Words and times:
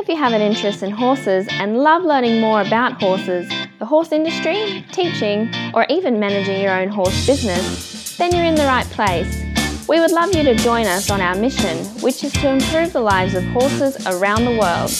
If 0.00 0.08
you 0.08 0.16
have 0.16 0.32
an 0.32 0.40
interest 0.40 0.82
in 0.82 0.90
horses 0.90 1.46
and 1.50 1.76
love 1.76 2.04
learning 2.04 2.40
more 2.40 2.62
about 2.62 2.98
horses, 3.02 3.46
the 3.78 3.84
horse 3.84 4.12
industry, 4.12 4.82
teaching, 4.92 5.52
or 5.74 5.84
even 5.90 6.18
managing 6.18 6.62
your 6.62 6.72
own 6.72 6.88
horse 6.88 7.26
business, 7.26 8.16
then 8.16 8.34
you're 8.34 8.46
in 8.46 8.54
the 8.54 8.64
right 8.64 8.86
place. 8.86 9.44
We 9.86 10.00
would 10.00 10.10
love 10.10 10.34
you 10.34 10.42
to 10.42 10.54
join 10.54 10.86
us 10.86 11.10
on 11.10 11.20
our 11.20 11.34
mission, 11.34 11.84
which 12.00 12.24
is 12.24 12.32
to 12.32 12.48
improve 12.48 12.94
the 12.94 13.02
lives 13.02 13.34
of 13.34 13.44
horses 13.48 14.06
around 14.06 14.46
the 14.46 14.58
world 14.58 14.90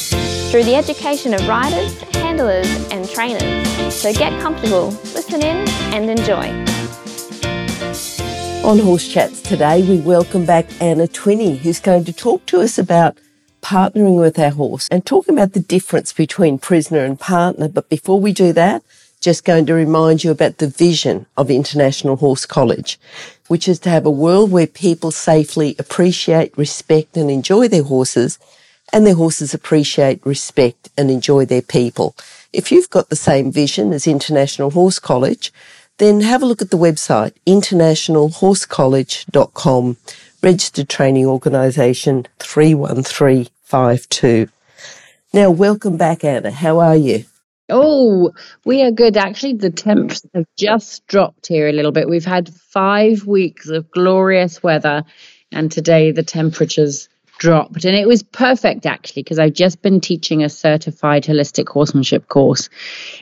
through 0.50 0.64
the 0.64 0.75
education 0.75 1.32
of 1.32 1.48
riders, 1.48 1.98
handlers, 2.17 2.69
and 2.91 3.09
trainers. 3.09 3.95
So 3.95 4.12
get 4.12 4.39
comfortable, 4.43 4.89
listen 5.14 5.41
in, 5.41 5.67
and 5.95 6.11
enjoy. 6.11 6.51
On 8.69 8.79
Horse 8.79 9.09
Chats 9.09 9.41
today, 9.41 9.80
we 9.80 10.01
welcome 10.01 10.45
back 10.45 10.67
Anna 10.79 11.07
Twinney, 11.07 11.57
who's 11.57 11.80
going 11.80 12.05
to 12.05 12.12
talk 12.12 12.45
to 12.46 12.61
us 12.61 12.77
about 12.77 13.17
partnering 13.61 14.18
with 14.18 14.38
our 14.38 14.50
horse 14.50 14.88
and 14.90 15.04
talking 15.04 15.34
about 15.34 15.52
the 15.52 15.61
difference 15.61 16.12
between 16.12 16.58
prisoner 16.58 17.04
and 17.04 17.18
partner. 17.18 17.68
But 17.68 17.89
before 17.89 18.21
we 18.21 18.32
do 18.32 18.52
that, 18.52 18.82
just 19.21 19.44
going 19.44 19.66
to 19.66 19.75
remind 19.75 20.25
you 20.25 20.30
about 20.30 20.58
the 20.58 20.66
vision 20.66 21.26
of 21.36 21.50
International 21.50 22.16
Horse 22.16 22.46
College, 22.46 22.99
which 23.49 23.68
is 23.68 23.79
to 23.80 23.90
have 23.90 24.07
a 24.07 24.11
world 24.11 24.50
where 24.50 24.66
people 24.66 25.11
safely 25.11 25.76
appreciate, 25.79 26.57
respect 26.57 27.16
and 27.16 27.30
enjoy 27.30 27.68
their 27.68 27.82
horses 27.82 28.38
and 28.93 29.07
their 29.07 29.14
horses 29.14 29.54
appreciate, 29.54 30.21
respect 30.24 30.88
and 30.96 31.11
enjoy 31.11 31.44
their 31.44 31.63
people. 31.63 32.16
If 32.52 32.72
you've 32.72 32.91
got 32.91 33.08
the 33.08 33.16
same 33.16 33.52
vision 33.52 33.92
as 33.92 34.06
International 34.06 34.70
Horse 34.70 34.98
College, 34.98 35.52
then 35.98 36.22
have 36.22 36.42
a 36.42 36.47
look 36.47 36.62
at 36.62 36.70
the 36.70 36.78
website, 36.78 37.34
internationalhorsecollege.com 37.47 39.97
registered 40.42 40.89
training 40.89 41.27
organisation 41.27 42.27
31352. 42.39 44.48
Now, 45.33 45.50
welcome 45.50 45.97
back, 45.97 46.25
Anna. 46.25 46.50
How 46.50 46.80
are 46.80 46.97
you? 46.97 47.25
Oh, 47.69 48.33
we 48.64 48.83
are 48.83 48.91
good. 48.91 49.16
Actually, 49.16 49.55
the 49.55 49.70
temps 49.70 50.27
have 50.34 50.46
just 50.56 51.06
dropped 51.06 51.46
here 51.46 51.68
a 51.68 51.72
little 51.72 51.92
bit. 51.92 52.08
We've 52.08 52.24
had 52.24 52.52
five 52.52 53.24
weeks 53.27 53.68
of 53.68 53.92
glorious 53.92 54.61
weather, 54.62 55.05
and 55.52 55.70
today 55.70 56.11
the 56.11 56.24
temperatures 56.24 57.08
dropped. 57.38 57.84
And 57.84 57.96
it 57.96 58.08
was 58.08 58.24
perfect, 58.24 58.86
actually, 58.86 59.22
because 59.22 59.38
I've 59.38 59.52
just 59.52 59.83
been 59.83 60.00
teaching 60.00 60.42
a 60.42 60.48
certified 60.48 61.22
holistic 61.24 61.68
horsemanship 61.68 62.27
course, 62.27 62.68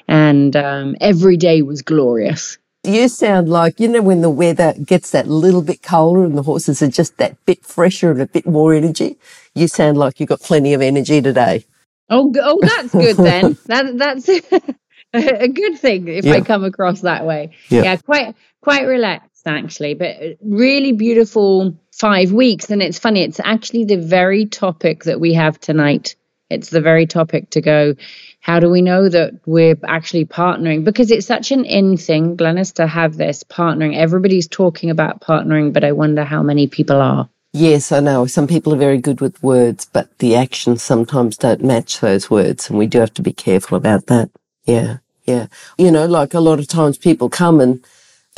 and 0.06 0.56
um, 0.56 0.96
every 1.00 1.36
day 1.36 1.61
was 1.61 1.83
glorious 1.83 2.56
you 2.84 3.08
sound 3.08 3.48
like, 3.48 3.80
you 3.80 3.88
know, 3.88 4.02
when 4.02 4.22
the 4.22 4.30
weather 4.30 4.74
gets 4.84 5.10
that 5.10 5.26
little 5.26 5.62
bit 5.62 5.82
colder 5.82 6.24
and 6.24 6.36
the 6.36 6.42
horses 6.42 6.82
are 6.82 6.88
just 6.88 7.16
that 7.18 7.44
bit 7.44 7.64
fresher 7.64 8.10
and 8.10 8.22
a 8.22 8.26
bit 8.26 8.46
more 8.46 8.72
energy, 8.72 9.18
you 9.54 9.68
sound 9.68 9.98
like 9.98 10.20
you've 10.20 10.28
got 10.28 10.40
plenty 10.40 10.74
of 10.74 10.80
energy 10.80 11.20
today. 11.20 11.64
Oh, 12.08 12.32
oh, 12.40 12.58
that's 12.62 12.92
good 12.92 13.16
then. 13.18 13.58
that 13.66 13.98
that's 13.98 14.28
a 15.12 15.48
good 15.48 15.78
thing 15.78 16.08
if 16.08 16.24
yeah. 16.24 16.34
I 16.34 16.40
come 16.40 16.64
across 16.64 17.02
that 17.02 17.26
way. 17.26 17.50
Yeah. 17.68 17.82
yeah, 17.82 17.96
quite 17.96 18.34
quite 18.60 18.86
relaxed 18.86 19.46
actually, 19.46 19.94
but 19.94 20.16
uh, 20.22 20.28
really 20.42 20.92
beautiful 20.92 21.76
five 21.92 22.32
weeks. 22.32 22.70
And 22.70 22.82
it's 22.82 22.98
funny, 22.98 23.22
it's 23.22 23.40
actually 23.42 23.84
the 23.84 23.96
very 23.96 24.46
topic 24.46 25.04
that 25.04 25.20
we 25.20 25.34
have 25.34 25.58
tonight. 25.58 26.16
It's 26.50 26.70
the 26.70 26.80
very 26.80 27.06
topic 27.06 27.50
to 27.50 27.60
go 27.60 27.94
how 28.41 28.61
do 28.61 28.70
we 28.70 28.83
know 28.83 29.08
that 29.08 29.34
we're 29.47 29.77
actually 29.84 30.25
partnering? 30.25 30.84
Because 30.84 31.11
it's 31.11 31.27
such 31.27 31.50
an 31.53 31.64
in 31.64 31.97
thing, 31.97 32.36
Glenys, 32.36 32.75
to 32.75 32.86
have 32.86 33.17
this 33.17 33.45
partnering. 33.45 33.97
Everybody's 33.97 34.48
talking 34.48 34.91
about 34.91 35.20
partnering, 35.20 35.72
but 35.72 35.84
I 35.84 35.92
wonder 35.92 36.25
how 36.25 36.42
many 36.42 36.67
people 36.67 37.00
are. 37.00 37.28
Yes, 37.53 37.92
I 37.92 38.00
know. 38.00 38.27
Some 38.27 38.47
people 38.47 38.75
are 38.75 38.78
very 38.78 38.98
good 38.98 39.20
with 39.20 39.42
words, 39.42 39.86
but 39.86 40.17
the 40.19 40.36
actions 40.36 40.83
sometimes 40.83 41.36
don't 41.36 41.64
match 41.64 42.00
those 42.00 42.30
words, 42.30 42.69
and 42.69 42.78
we 42.78 42.86
do 42.86 43.00
have 43.00 43.14
to 43.14 43.22
be 43.22 43.33
careful 43.33 43.77
about 43.77 44.06
that. 44.06 44.30
Yeah, 44.64 44.98
yeah. 45.25 45.47
You 45.78 45.91
know, 45.91 46.06
like 46.06 46.34
a 46.34 46.41
lot 46.41 46.58
of 46.58 46.69
times 46.69 46.98
people 46.98 47.28
come 47.28 47.61
and 47.61 47.84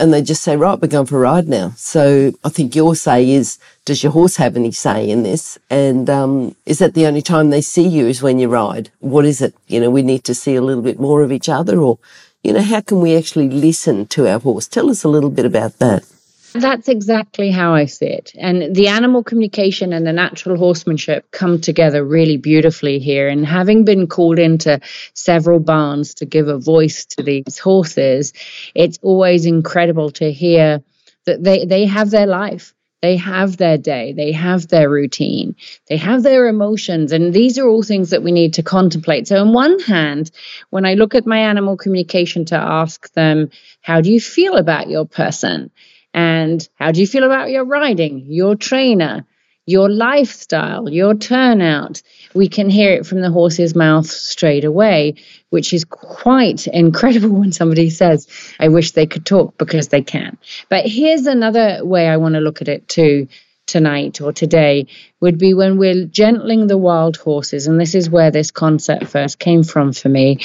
and 0.00 0.12
they 0.12 0.22
just 0.22 0.42
say, 0.42 0.56
right, 0.56 0.80
we're 0.80 0.88
going 0.88 1.06
for 1.06 1.18
a 1.18 1.20
ride 1.20 1.46
now. 1.46 1.72
So 1.76 2.32
I 2.42 2.48
think 2.48 2.74
your 2.74 2.94
say 2.94 3.30
is, 3.30 3.58
does 3.84 4.02
your 4.02 4.12
horse 4.12 4.36
have 4.36 4.56
any 4.56 4.72
say 4.72 5.08
in 5.08 5.22
this? 5.22 5.58
And 5.68 6.08
um, 6.08 6.56
is 6.64 6.78
that 6.78 6.94
the 6.94 7.06
only 7.06 7.22
time 7.22 7.50
they 7.50 7.60
see 7.60 7.86
you 7.86 8.06
is 8.06 8.22
when 8.22 8.38
you 8.38 8.48
ride? 8.48 8.90
What 9.00 9.24
is 9.24 9.40
it? 9.40 9.54
You 9.68 9.80
know, 9.80 9.90
we 9.90 10.02
need 10.02 10.24
to 10.24 10.34
see 10.34 10.56
a 10.56 10.62
little 10.62 10.82
bit 10.82 10.98
more 10.98 11.22
of 11.22 11.30
each 11.30 11.48
other 11.48 11.78
or, 11.78 11.98
you 12.42 12.52
know, 12.52 12.62
how 12.62 12.80
can 12.80 13.00
we 13.00 13.16
actually 13.16 13.50
listen 13.50 14.06
to 14.06 14.26
our 14.26 14.40
horse? 14.40 14.66
Tell 14.66 14.90
us 14.90 15.04
a 15.04 15.08
little 15.08 15.30
bit 15.30 15.44
about 15.44 15.78
that. 15.78 16.09
That's 16.52 16.88
exactly 16.88 17.50
how 17.50 17.74
I 17.74 17.84
see 17.84 18.06
it. 18.06 18.32
And 18.36 18.74
the 18.74 18.88
animal 18.88 19.22
communication 19.22 19.92
and 19.92 20.04
the 20.04 20.12
natural 20.12 20.56
horsemanship 20.56 21.30
come 21.30 21.60
together 21.60 22.04
really 22.04 22.38
beautifully 22.38 22.98
here. 22.98 23.28
And 23.28 23.46
having 23.46 23.84
been 23.84 24.08
called 24.08 24.40
into 24.40 24.80
several 25.14 25.60
barns 25.60 26.14
to 26.14 26.26
give 26.26 26.48
a 26.48 26.58
voice 26.58 27.06
to 27.06 27.22
these 27.22 27.58
horses, 27.58 28.32
it's 28.74 28.98
always 29.00 29.46
incredible 29.46 30.10
to 30.12 30.32
hear 30.32 30.82
that 31.26 31.44
they, 31.44 31.66
they 31.66 31.86
have 31.86 32.10
their 32.10 32.26
life. 32.26 32.74
They 33.00 33.16
have 33.16 33.56
their 33.56 33.78
day, 33.78 34.12
they 34.12 34.32
have 34.32 34.68
their 34.68 34.90
routine, 34.90 35.56
they 35.88 35.96
have 35.96 36.22
their 36.22 36.48
emotions, 36.48 37.12
and 37.12 37.32
these 37.32 37.58
are 37.58 37.66
all 37.66 37.82
things 37.82 38.10
that 38.10 38.22
we 38.22 38.30
need 38.30 38.52
to 38.54 38.62
contemplate. 38.62 39.26
So, 39.26 39.40
on 39.40 39.54
one 39.54 39.78
hand, 39.78 40.30
when 40.68 40.84
I 40.84 40.92
look 40.92 41.14
at 41.14 41.26
my 41.26 41.38
animal 41.38 41.78
communication 41.78 42.44
to 42.46 42.56
ask 42.56 43.10
them, 43.14 43.50
How 43.80 44.02
do 44.02 44.12
you 44.12 44.20
feel 44.20 44.56
about 44.56 44.90
your 44.90 45.06
person? 45.06 45.70
And 46.12 46.66
how 46.74 46.92
do 46.92 47.00
you 47.00 47.06
feel 47.06 47.24
about 47.24 47.50
your 47.50 47.64
riding, 47.64 48.26
your 48.28 48.56
trainer, 48.56 49.26
your 49.66 49.88
lifestyle, 49.88 50.88
your 50.88 51.14
turnout? 51.14 52.02
We 52.34 52.48
can 52.48 52.68
hear 52.68 52.92
it 52.94 53.06
from 53.06 53.20
the 53.20 53.30
horse's 53.30 53.74
mouth 53.74 54.06
straight 54.06 54.64
away, 54.64 55.14
which 55.50 55.72
is 55.72 55.84
quite 55.84 56.66
incredible 56.66 57.30
when 57.40 57.52
somebody 57.52 57.90
says, 57.90 58.26
I 58.58 58.68
wish 58.68 58.92
they 58.92 59.06
could 59.06 59.24
talk 59.24 59.56
because 59.58 59.88
they 59.88 60.02
can. 60.02 60.38
But 60.68 60.86
here's 60.86 61.26
another 61.26 61.84
way 61.84 62.08
I 62.08 62.16
want 62.16 62.34
to 62.34 62.40
look 62.40 62.60
at 62.60 62.68
it 62.68 62.88
too 62.88 63.28
tonight 63.66 64.20
or 64.20 64.32
today 64.32 64.88
would 65.20 65.38
be 65.38 65.54
when 65.54 65.78
we're 65.78 66.04
gentling 66.06 66.66
the 66.66 66.76
wild 66.76 67.16
horses. 67.16 67.68
And 67.68 67.80
this 67.80 67.94
is 67.94 68.10
where 68.10 68.32
this 68.32 68.50
concept 68.50 69.06
first 69.06 69.38
came 69.38 69.62
from 69.62 69.92
for 69.92 70.08
me 70.08 70.40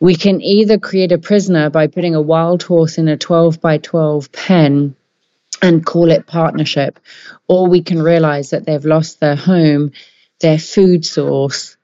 we 0.00 0.16
can 0.16 0.40
either 0.40 0.78
create 0.78 1.12
a 1.12 1.18
prisoner 1.18 1.68
by 1.68 1.86
putting 1.86 2.14
a 2.14 2.22
wild 2.22 2.62
horse 2.62 2.96
in 2.96 3.06
a 3.06 3.18
12 3.18 3.60
by 3.60 3.78
12 3.78 4.32
pen 4.32 4.96
and 5.62 5.84
call 5.84 6.10
it 6.10 6.26
partnership, 6.26 6.98
or 7.46 7.68
we 7.68 7.82
can 7.82 8.02
realize 8.02 8.50
that 8.50 8.64
they've 8.64 8.84
lost 8.84 9.20
their 9.20 9.36
home, 9.36 9.92
their 10.40 10.58
food 10.58 11.04
source, 11.04 11.76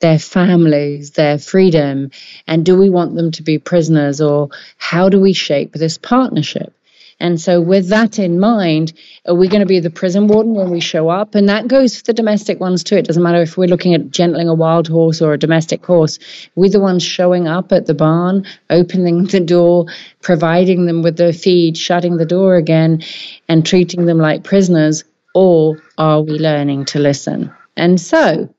their 0.00 0.18
families, 0.18 1.10
their 1.10 1.38
freedom, 1.38 2.10
and 2.46 2.64
do 2.64 2.78
we 2.78 2.88
want 2.88 3.14
them 3.14 3.32
to 3.32 3.42
be 3.42 3.58
prisoners, 3.58 4.20
or 4.22 4.48
how 4.78 5.10
do 5.10 5.20
we 5.20 5.34
shape 5.34 5.72
this 5.72 5.98
partnership? 5.98 6.72
And 7.20 7.40
so, 7.40 7.60
with 7.60 7.88
that 7.88 8.20
in 8.20 8.38
mind, 8.38 8.92
are 9.26 9.34
we 9.34 9.48
going 9.48 9.60
to 9.60 9.66
be 9.66 9.80
the 9.80 9.90
prison 9.90 10.28
warden 10.28 10.54
when 10.54 10.70
we 10.70 10.78
show 10.78 11.08
up? 11.08 11.34
And 11.34 11.48
that 11.48 11.66
goes 11.66 11.96
for 11.96 12.04
the 12.04 12.12
domestic 12.12 12.60
ones 12.60 12.84
too. 12.84 12.96
It 12.96 13.06
doesn't 13.06 13.22
matter 13.22 13.42
if 13.42 13.56
we're 13.56 13.66
looking 13.68 13.94
at 13.94 14.10
gentling 14.10 14.48
a 14.48 14.54
wild 14.54 14.86
horse 14.86 15.20
or 15.20 15.32
a 15.32 15.38
domestic 15.38 15.84
horse. 15.84 16.20
We're 16.54 16.70
the 16.70 16.78
ones 16.80 17.02
showing 17.02 17.48
up 17.48 17.72
at 17.72 17.86
the 17.86 17.94
barn, 17.94 18.46
opening 18.70 19.24
the 19.24 19.40
door, 19.40 19.86
providing 20.22 20.86
them 20.86 21.02
with 21.02 21.16
the 21.16 21.32
feed, 21.32 21.76
shutting 21.76 22.18
the 22.18 22.26
door 22.26 22.54
again, 22.54 23.02
and 23.48 23.66
treating 23.66 24.06
them 24.06 24.18
like 24.18 24.44
prisoners. 24.44 25.02
Or 25.34 25.82
are 25.98 26.22
we 26.22 26.38
learning 26.38 26.86
to 26.86 27.00
listen? 27.00 27.52
And 27.76 28.00
so, 28.00 28.54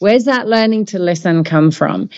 where's 0.00 0.24
that 0.24 0.48
learning 0.48 0.86
to 0.86 0.98
listen 0.98 1.44
come 1.44 1.70
from? 1.70 2.10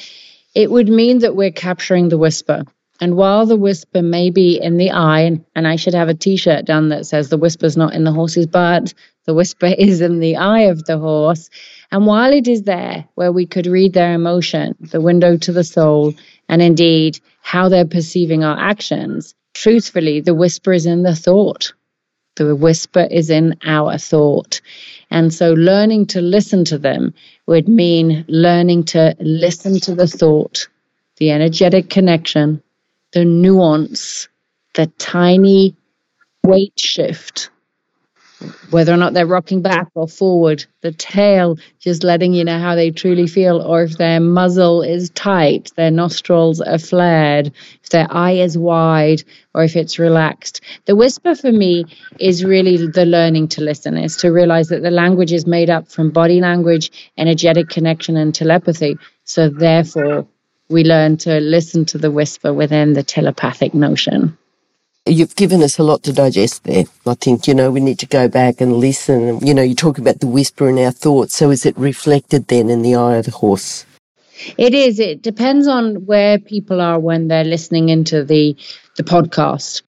It 0.55 0.71
would 0.71 0.89
mean 0.89 1.19
that 1.19 1.37
we're 1.37 1.51
capturing 1.53 2.09
the 2.09 2.19
whisper. 2.19 2.65
And 3.01 3.17
while 3.17 3.45
the 3.45 3.57
whisper 3.57 4.03
may 4.03 4.31
be 4.31 4.61
in 4.61 4.77
the 4.77 4.93
eye, 4.93 5.41
and 5.57 5.67
I 5.67 5.77
should 5.77 5.95
have 5.95 6.09
a 6.09 6.15
t 6.15 6.37
shirt 6.37 6.65
done 6.65 6.91
that 6.91 7.07
says 7.07 7.29
the 7.29 7.37
whisper's 7.37 7.77
not 7.77 7.93
in 7.93 8.05
the 8.05 8.13
horse's 8.13 8.47
butt, 8.47 8.95
the 9.27 9.35
whisper 9.35 9.67
is 9.79 10.01
in 10.01 10.21
the 10.21 10.37
eye 10.37 10.63
of 10.63 10.85
the 10.85 10.99
horse. 10.99 11.51
And 11.91 12.07
while 12.07 12.33
it 12.33 12.47
is 12.47 12.63
there, 12.63 13.07
where 13.15 13.33
we 13.33 13.47
could 13.47 13.67
read 13.67 13.93
their 13.95 14.15
emotion, 14.15 14.77
the 14.81 15.01
window 15.01 15.37
to 15.37 15.53
the 15.53 15.65
soul, 15.65 16.15
and 16.49 16.63
indeed 16.63 17.19
how 17.43 17.69
they're 17.69 17.85
perceiving 17.85 18.45
our 18.45 18.59
actions, 18.59 19.35
truthfully, 19.55 20.21
the 20.21 20.35
whisper 20.35 20.73
is 20.73 20.87
in 20.87 21.03
the 21.03 21.17
thought. 21.17 21.73
The 22.37 22.57
whisper 22.57 23.07
is 23.11 23.31
in 23.31 23.57
our 23.65 23.97
thought. 23.99 24.61
And 25.11 25.33
so 25.33 25.53
learning 25.53 26.07
to 26.07 26.21
listen 26.21 26.65
to 26.67 26.79
them 26.79 27.15
would 27.47 27.69
mean 27.69 28.25
learning 28.29 28.85
to 28.85 29.15
listen 29.21 29.79
to 29.81 29.95
the 29.95 30.09
thought, 30.09 30.69
the 31.19 31.31
energetic 31.31 31.91
connection, 31.91 32.61
the 33.15 33.25
nuance, 33.25 34.29
the 34.75 34.87
tiny 34.99 35.75
weight 36.43 36.79
shift 36.79 37.51
whether 38.71 38.93
or 38.93 38.97
not 38.97 39.15
they're 39.15 39.27
rocking 39.27 39.63
back 39.63 39.89
or 39.95 40.09
forward, 40.09 40.65
the 40.83 40.93
tail 40.93 41.57
just 41.79 42.05
letting 42.05 42.33
you 42.33 42.45
know 42.45 42.59
how 42.59 42.75
they 42.75 42.91
truly 42.91 43.27
feel, 43.27 43.61
or 43.63 43.83
if 43.83 43.97
their 43.99 44.21
muzzle 44.21 44.83
is 44.83 45.11
tight, 45.11 45.73
their 45.77 45.91
nostrils 45.91 46.61
are 46.61 46.79
flared, 46.79 47.53
if 47.83 47.91
their 47.91 48.07
eye 48.11 48.33
is 48.33 48.59
wide, 48.59 49.23
or 49.55 49.65
if 49.65 49.77
it's 49.77 49.99
relaxed. 49.99 50.61
The 50.87 50.97
whisper 50.97 51.35
for 51.35 51.53
me 51.53 51.85
is 52.19 52.45
really 52.45 52.87
the 52.87 53.07
learning 53.07 53.49
to 53.49 53.63
listen, 53.63 53.97
is 53.97 54.17
to 54.19 54.31
realize 54.31 54.69
that 54.69 54.83
the 54.83 54.91
language 54.91 55.33
is 55.33 55.47
made 55.47 55.71
up 55.71 55.89
from 55.89 56.11
body 56.11 56.41
language, 56.41 56.91
energetic 57.17 57.69
connection, 57.69 58.17
and 58.17 58.35
telepathy. 58.35 58.97
So 59.25 59.49
therefore, 59.49 60.27
we 60.69 60.85
learn 60.85 61.17
to 61.19 61.41
listen 61.41 61.85
to 61.87 61.99
the 61.99 62.11
whisper 62.11 62.53
within 62.53 62.93
the 62.93 63.03
telepathic 63.03 63.75
notion. 63.75 64.37
You've 65.07 65.37
given 65.37 65.63
us 65.63 65.79
a 65.79 65.83
lot 65.83 66.03
to 66.05 66.15
digest 66.15 66.65
there. 66.65 66.85
I 67.07 67.15
think, 67.15 67.47
you 67.47 67.55
know, 67.55 67.71
we 67.71 67.81
need 67.81 67.99
to 67.99 68.07
go 68.07 68.27
back 68.27 68.63
and 68.63 68.79
listen. 68.79 69.39
You 69.47 69.53
know, 69.53 69.63
you 69.63 69.75
talk 69.75 69.99
about 69.99 70.21
the 70.21 70.27
whisper 70.27 70.69
in 70.71 70.79
our 70.79 70.93
thoughts. 70.93 71.37
So 71.37 71.51
is 71.51 71.67
it 71.67 71.77
reflected 71.77 72.49
then 72.49 72.71
in 72.71 72.81
the 72.81 72.95
eye 72.95 73.17
of 73.17 73.27
the 73.27 73.31
horse? 73.31 73.85
It 74.57 74.75
is. 74.75 74.99
It 74.99 75.23
depends 75.23 75.69
on 75.69 76.07
where 76.07 76.39
people 76.39 76.81
are 76.81 76.99
when 76.99 77.29
they're 77.29 77.45
listening 77.45 77.91
into 77.91 78.25
the 78.25 78.57
the 78.97 79.03
podcast. 79.03 79.83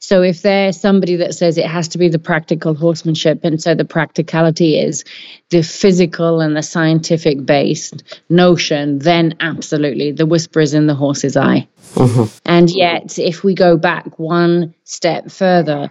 So 0.00 0.22
if 0.22 0.40
there's 0.40 0.80
somebody 0.80 1.16
that 1.16 1.34
says 1.34 1.58
it 1.58 1.66
has 1.66 1.88
to 1.88 1.98
be 1.98 2.08
the 2.08 2.18
practical 2.18 2.74
horsemanship, 2.74 3.44
and 3.44 3.62
so 3.62 3.74
the 3.74 3.84
practicality 3.84 4.78
is 4.78 5.04
the 5.50 5.62
physical 5.62 6.40
and 6.40 6.56
the 6.56 6.62
scientific 6.62 7.44
based 7.44 8.02
notion, 8.30 8.98
then 9.00 9.36
absolutely 9.40 10.12
the 10.12 10.26
whisper 10.26 10.60
is 10.60 10.72
in 10.72 10.86
the 10.86 10.94
horse's 10.94 11.36
eye. 11.36 11.68
Mm-hmm. 11.94 12.38
And 12.46 12.70
yet, 12.70 13.18
if 13.18 13.44
we 13.44 13.54
go 13.54 13.76
back 13.76 14.18
one 14.18 14.74
step 14.84 15.30
further, 15.30 15.90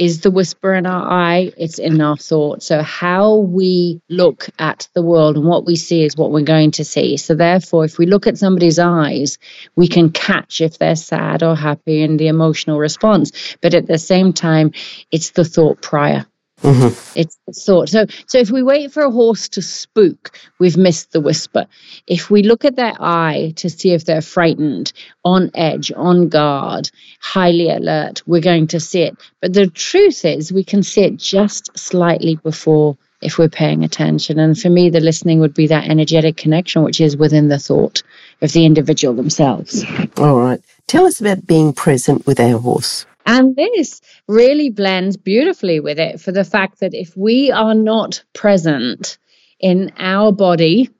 is 0.00 0.22
the 0.22 0.30
whisper 0.30 0.74
in 0.74 0.86
our 0.86 1.06
eye, 1.12 1.52
it's 1.58 1.78
in 1.78 2.00
our 2.00 2.16
thought. 2.16 2.62
So, 2.62 2.82
how 2.82 3.36
we 3.36 4.00
look 4.08 4.48
at 4.58 4.88
the 4.94 5.02
world 5.02 5.36
and 5.36 5.44
what 5.44 5.66
we 5.66 5.76
see 5.76 6.04
is 6.04 6.16
what 6.16 6.32
we're 6.32 6.40
going 6.40 6.70
to 6.72 6.84
see. 6.84 7.18
So, 7.18 7.34
therefore, 7.34 7.84
if 7.84 7.98
we 7.98 8.06
look 8.06 8.26
at 8.26 8.38
somebody's 8.38 8.78
eyes, 8.78 9.36
we 9.76 9.88
can 9.88 10.10
catch 10.10 10.62
if 10.62 10.78
they're 10.78 10.96
sad 10.96 11.42
or 11.42 11.54
happy 11.54 12.02
in 12.02 12.16
the 12.16 12.28
emotional 12.28 12.78
response. 12.78 13.56
But 13.60 13.74
at 13.74 13.86
the 13.86 13.98
same 13.98 14.32
time, 14.32 14.72
it's 15.10 15.32
the 15.32 15.44
thought 15.44 15.82
prior. 15.82 16.24
Mm-hmm. 16.62 17.18
It's 17.18 17.38
thought. 17.64 17.88
So, 17.88 18.06
so 18.26 18.38
if 18.38 18.50
we 18.50 18.62
wait 18.62 18.92
for 18.92 19.02
a 19.02 19.10
horse 19.10 19.48
to 19.50 19.62
spook, 19.62 20.38
we've 20.58 20.76
missed 20.76 21.12
the 21.12 21.20
whisper. 21.20 21.66
If 22.06 22.30
we 22.30 22.42
look 22.42 22.64
at 22.64 22.76
their 22.76 22.94
eye 23.00 23.54
to 23.56 23.70
see 23.70 23.92
if 23.92 24.04
they're 24.04 24.20
frightened, 24.20 24.92
on 25.24 25.50
edge, 25.54 25.90
on 25.96 26.28
guard, 26.28 26.90
highly 27.20 27.70
alert, 27.70 28.22
we're 28.26 28.40
going 28.40 28.66
to 28.68 28.80
see 28.80 29.02
it. 29.02 29.16
But 29.40 29.54
the 29.54 29.68
truth 29.68 30.24
is, 30.24 30.52
we 30.52 30.64
can 30.64 30.82
see 30.82 31.02
it 31.02 31.16
just 31.16 31.76
slightly 31.78 32.36
before 32.36 32.96
if 33.22 33.38
we're 33.38 33.48
paying 33.48 33.84
attention. 33.84 34.38
And 34.38 34.58
for 34.58 34.70
me, 34.70 34.90
the 34.90 35.00
listening 35.00 35.40
would 35.40 35.54
be 35.54 35.66
that 35.68 35.88
energetic 35.88 36.36
connection, 36.36 36.82
which 36.82 37.00
is 37.00 37.16
within 37.16 37.48
the 37.48 37.58
thought 37.58 38.02
of 38.40 38.52
the 38.52 38.64
individual 38.64 39.14
themselves. 39.14 39.84
All 40.16 40.38
right. 40.38 40.60
Tell 40.86 41.06
us 41.06 41.20
about 41.20 41.46
being 41.46 41.72
present 41.72 42.26
with 42.26 42.40
our 42.40 42.58
horse. 42.58 43.06
And 43.30 43.54
this 43.54 44.00
really 44.26 44.70
blends 44.70 45.16
beautifully 45.16 45.78
with 45.78 46.00
it 46.00 46.20
for 46.20 46.32
the 46.32 46.42
fact 46.42 46.80
that 46.80 46.94
if 46.94 47.16
we 47.16 47.52
are 47.52 47.74
not 47.74 48.24
present 48.32 49.18
in 49.60 49.92
our 49.98 50.32
body, 50.32 50.90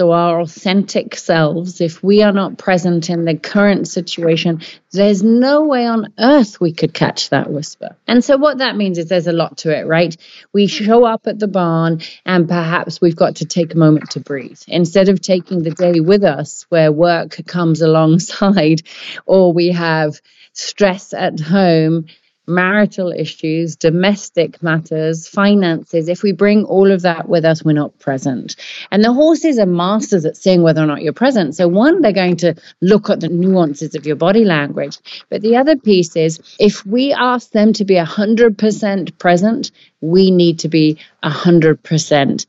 so 0.00 0.12
our 0.12 0.40
authentic 0.40 1.14
selves, 1.14 1.82
if 1.82 2.02
we 2.02 2.22
are 2.22 2.32
not 2.32 2.56
present 2.56 3.10
in 3.10 3.26
the 3.26 3.36
current 3.36 3.86
situation, 3.86 4.62
there's 4.92 5.22
no 5.22 5.66
way 5.66 5.84
on 5.86 6.14
earth 6.18 6.58
we 6.58 6.72
could 6.72 6.94
catch 6.94 7.28
that 7.28 7.50
whisper. 7.50 7.94
And 8.06 8.24
so 8.24 8.38
what 8.38 8.56
that 8.58 8.78
means 8.78 8.96
is 8.96 9.10
there's 9.10 9.26
a 9.26 9.32
lot 9.34 9.58
to 9.58 9.78
it, 9.78 9.86
right? 9.86 10.16
We 10.54 10.68
show 10.68 11.04
up 11.04 11.26
at 11.26 11.38
the 11.38 11.48
barn 11.48 12.00
and 12.24 12.48
perhaps 12.48 13.02
we've 13.02 13.14
got 13.14 13.36
to 13.36 13.44
take 13.44 13.74
a 13.74 13.76
moment 13.76 14.12
to 14.12 14.20
breathe. 14.20 14.62
Instead 14.68 15.10
of 15.10 15.20
taking 15.20 15.62
the 15.62 15.72
day 15.72 16.00
with 16.00 16.24
us 16.24 16.64
where 16.70 16.90
work 16.90 17.36
comes 17.46 17.82
alongside 17.90 18.80
or 19.26 19.52
we 19.52 19.72
have 19.72 20.18
stress 20.54 21.12
at 21.12 21.38
home, 21.40 22.06
marital 22.46 23.12
issues, 23.12 23.76
domestic 23.76 24.62
matters, 24.62 25.28
finances, 25.28 26.08
if 26.08 26.22
we 26.22 26.32
bring 26.32 26.64
all 26.64 26.90
of 26.90 27.02
that 27.02 27.28
with 27.28 27.44
us, 27.44 27.64
we're 27.64 27.72
not 27.72 27.98
present. 27.98 28.56
And 28.90 29.04
the 29.04 29.12
horses 29.12 29.58
are 29.58 29.66
masters 29.66 30.24
at 30.24 30.36
seeing 30.36 30.62
whether 30.62 30.82
or 30.82 30.86
not 30.86 31.02
you're 31.02 31.12
present. 31.12 31.54
So, 31.54 31.68
one, 31.68 32.02
they're 32.02 32.12
going 32.12 32.36
to 32.38 32.54
look 32.80 33.10
at 33.10 33.20
the 33.20 33.28
nuances 33.28 33.94
of 33.94 34.06
your 34.06 34.16
body 34.16 34.44
language. 34.44 34.98
But 35.28 35.42
the 35.42 35.56
other 35.56 35.76
piece 35.76 36.16
is 36.16 36.40
if 36.58 36.84
we 36.84 37.12
ask 37.12 37.50
them 37.50 37.72
to 37.74 37.84
be 37.84 37.94
100% 37.94 39.18
present, 39.18 39.70
we 40.00 40.30
need 40.30 40.60
to 40.60 40.68
be 40.68 40.98
100% 41.22 42.46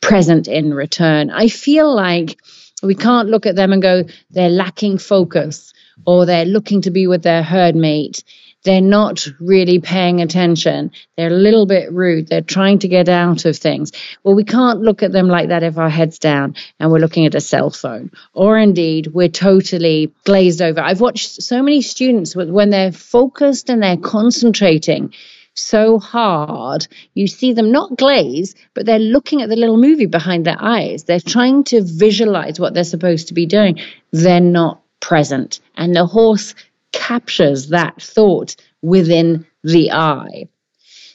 present 0.00 0.48
in 0.48 0.74
return. 0.74 1.30
I 1.30 1.48
feel 1.48 1.94
like 1.94 2.38
we 2.82 2.94
can't 2.94 3.28
look 3.28 3.46
at 3.46 3.56
them 3.56 3.72
and 3.72 3.82
go, 3.82 4.04
they're 4.30 4.50
lacking 4.50 4.98
focus 4.98 5.72
or 6.06 6.26
they're 6.26 6.44
looking 6.44 6.82
to 6.82 6.90
be 6.90 7.06
with 7.06 7.22
their 7.22 7.42
herd 7.42 7.74
mate. 7.74 8.22
They're 8.64 8.80
not 8.80 9.26
really 9.40 9.78
paying 9.78 10.20
attention. 10.20 10.90
They're 11.16 11.28
a 11.28 11.30
little 11.30 11.66
bit 11.66 11.92
rude. 11.92 12.28
They're 12.28 12.40
trying 12.40 12.80
to 12.80 12.88
get 12.88 13.08
out 13.08 13.44
of 13.44 13.56
things. 13.56 13.92
Well, 14.24 14.34
we 14.34 14.44
can't 14.44 14.80
look 14.80 15.02
at 15.02 15.12
them 15.12 15.28
like 15.28 15.48
that 15.48 15.62
if 15.62 15.78
our 15.78 15.88
head's 15.88 16.18
down 16.18 16.56
and 16.80 16.90
we're 16.90 16.98
looking 16.98 17.24
at 17.24 17.34
a 17.34 17.40
cell 17.40 17.70
phone. 17.70 18.10
Or 18.34 18.58
indeed, 18.58 19.08
we're 19.08 19.28
totally 19.28 20.12
glazed 20.24 20.60
over. 20.60 20.80
I've 20.80 21.00
watched 21.00 21.42
so 21.42 21.62
many 21.62 21.82
students 21.82 22.34
when 22.34 22.70
they're 22.70 22.92
focused 22.92 23.70
and 23.70 23.82
they're 23.82 23.96
concentrating 23.96 25.14
so 25.54 25.98
hard. 25.98 26.86
You 27.14 27.26
see 27.26 27.52
them 27.52 27.72
not 27.72 27.96
glaze, 27.96 28.54
but 28.74 28.86
they're 28.86 28.98
looking 28.98 29.42
at 29.42 29.48
the 29.48 29.56
little 29.56 29.76
movie 29.76 30.06
behind 30.06 30.46
their 30.46 30.60
eyes. 30.60 31.04
They're 31.04 31.20
trying 31.20 31.64
to 31.64 31.82
visualize 31.82 32.60
what 32.60 32.74
they're 32.74 32.84
supposed 32.84 33.28
to 33.28 33.34
be 33.34 33.46
doing. 33.46 33.80
They're 34.12 34.40
not 34.40 34.80
present. 35.00 35.60
And 35.76 35.94
the 35.94 36.06
horse 36.06 36.54
captures 36.98 37.68
that 37.68 38.02
thought 38.02 38.56
within 38.82 39.46
the 39.62 39.92
eye. 39.92 40.48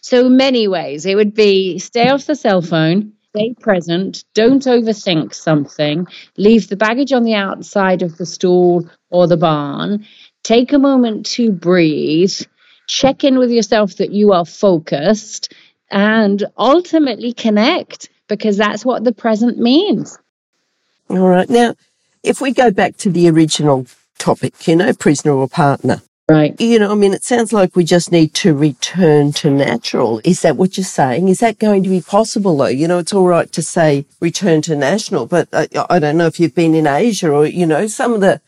So, 0.01 0.29
many 0.29 0.67
ways 0.67 1.05
it 1.05 1.15
would 1.15 1.33
be 1.33 1.77
stay 1.77 2.09
off 2.09 2.25
the 2.25 2.35
cell 2.35 2.61
phone, 2.61 3.13
stay 3.29 3.53
present, 3.59 4.23
don't 4.33 4.63
overthink 4.63 5.33
something, 5.33 6.07
leave 6.37 6.69
the 6.69 6.75
baggage 6.75 7.11
on 7.11 7.23
the 7.23 7.35
outside 7.35 8.01
of 8.01 8.17
the 8.17 8.25
stall 8.25 8.89
or 9.09 9.27
the 9.27 9.37
barn, 9.37 10.05
take 10.43 10.71
a 10.73 10.79
moment 10.79 11.25
to 11.25 11.51
breathe, 11.51 12.33
check 12.87 13.23
in 13.23 13.37
with 13.37 13.51
yourself 13.51 13.97
that 13.97 14.11
you 14.11 14.31
are 14.31 14.45
focused, 14.45 15.53
and 15.91 16.45
ultimately 16.57 17.33
connect 17.33 18.09
because 18.27 18.57
that's 18.57 18.85
what 18.85 19.03
the 19.03 19.13
present 19.13 19.57
means. 19.57 20.17
All 21.09 21.27
right. 21.27 21.49
Now, 21.49 21.75
if 22.23 22.39
we 22.39 22.51
go 22.53 22.71
back 22.71 22.97
to 22.97 23.09
the 23.09 23.29
original 23.29 23.85
topic, 24.23 24.67
you 24.67 24.75
know, 24.75 24.93
prisoner 24.93 25.33
or 25.33 25.49
partner. 25.49 26.01
Right. 26.29 26.59
You 26.59 26.79
know, 26.79 26.89
I 26.89 26.95
mean, 26.95 27.13
it 27.13 27.25
sounds 27.25 27.51
like 27.51 27.75
we 27.75 27.83
just 27.83 28.09
need 28.09 28.33
to 28.35 28.55
return 28.55 29.33
to 29.33 29.49
natural. 29.49 30.21
Is 30.23 30.41
that 30.41 30.55
what 30.55 30.77
you're 30.77 30.85
saying? 30.85 31.27
Is 31.27 31.39
that 31.39 31.59
going 31.59 31.83
to 31.83 31.89
be 31.89 31.99
possible 31.99 32.55
though? 32.55 32.67
You 32.67 32.87
know, 32.87 32.99
it's 32.99 33.13
all 33.13 33.27
right 33.27 33.51
to 33.51 33.61
say 33.61 34.05
return 34.21 34.61
to 34.63 34.75
national, 34.77 35.25
but 35.25 35.49
uh, 35.51 35.67
I, 35.75 35.97
I 35.97 35.99
don't 35.99 36.15
know 36.15 36.27
if 36.27 36.39
you've 36.39 36.55
been 36.55 36.75
in 36.75 36.87
Asia 36.87 37.29
or, 37.29 37.45
you 37.45 37.65
know, 37.65 37.87
some 37.87 38.13
of 38.13 38.21
the, 38.21 38.39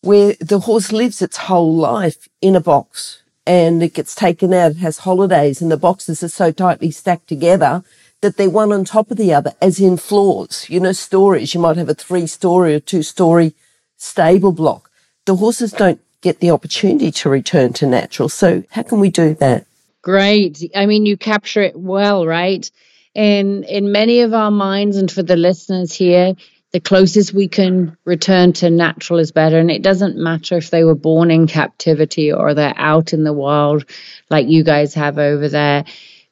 where 0.00 0.36
the 0.40 0.60
horse 0.60 0.92
lives 0.92 1.20
its 1.20 1.36
whole 1.48 1.74
life 1.74 2.28
in 2.40 2.54
a 2.54 2.60
box 2.60 3.22
and 3.44 3.82
it 3.82 3.94
gets 3.94 4.14
taken 4.14 4.54
out. 4.54 4.72
It 4.72 4.76
has 4.76 4.98
holidays 4.98 5.60
and 5.60 5.72
the 5.72 5.76
boxes 5.76 6.22
are 6.22 6.28
so 6.28 6.52
tightly 6.52 6.92
stacked 6.92 7.26
together 7.26 7.82
that 8.20 8.36
they're 8.36 8.48
one 8.48 8.72
on 8.72 8.84
top 8.84 9.10
of 9.10 9.16
the 9.16 9.34
other, 9.34 9.54
as 9.60 9.80
in 9.80 9.96
floors. 9.96 10.66
You 10.70 10.78
know, 10.78 10.92
stories. 10.92 11.52
You 11.52 11.60
might 11.60 11.76
have 11.76 11.88
a 11.88 11.94
three 11.94 12.28
story 12.28 12.74
or 12.76 12.80
two 12.80 13.02
story 13.02 13.54
stable 13.96 14.52
block. 14.52 14.90
The 15.26 15.36
horses 15.36 15.72
don't 15.72 16.00
get 16.20 16.40
the 16.40 16.50
opportunity 16.50 17.10
to 17.10 17.28
return 17.28 17.72
to 17.74 17.86
natural. 17.86 18.28
So 18.28 18.64
how 18.70 18.82
can 18.82 19.00
we 19.00 19.10
do 19.10 19.34
that? 19.34 19.66
Great. 20.02 20.70
I 20.74 20.86
mean, 20.86 21.06
you 21.06 21.16
capture 21.16 21.62
it 21.62 21.78
well, 21.78 22.26
right? 22.26 22.70
In 23.14 23.64
in 23.64 23.92
many 23.92 24.20
of 24.20 24.34
our 24.34 24.50
minds, 24.50 24.96
and 24.96 25.10
for 25.10 25.22
the 25.22 25.36
listeners 25.36 25.92
here, 25.92 26.34
the 26.74 26.80
closest 26.80 27.32
we 27.32 27.46
can 27.46 27.96
return 28.04 28.52
to 28.54 28.68
natural 28.68 29.20
is 29.20 29.30
better. 29.30 29.60
And 29.60 29.70
it 29.70 29.80
doesn't 29.80 30.16
matter 30.16 30.56
if 30.56 30.70
they 30.70 30.82
were 30.82 30.96
born 30.96 31.30
in 31.30 31.46
captivity 31.46 32.32
or 32.32 32.52
they're 32.52 32.74
out 32.76 33.12
in 33.12 33.22
the 33.22 33.32
wild, 33.32 33.84
like 34.28 34.48
you 34.48 34.64
guys 34.64 34.92
have 34.94 35.16
over 35.16 35.48
there. 35.48 35.84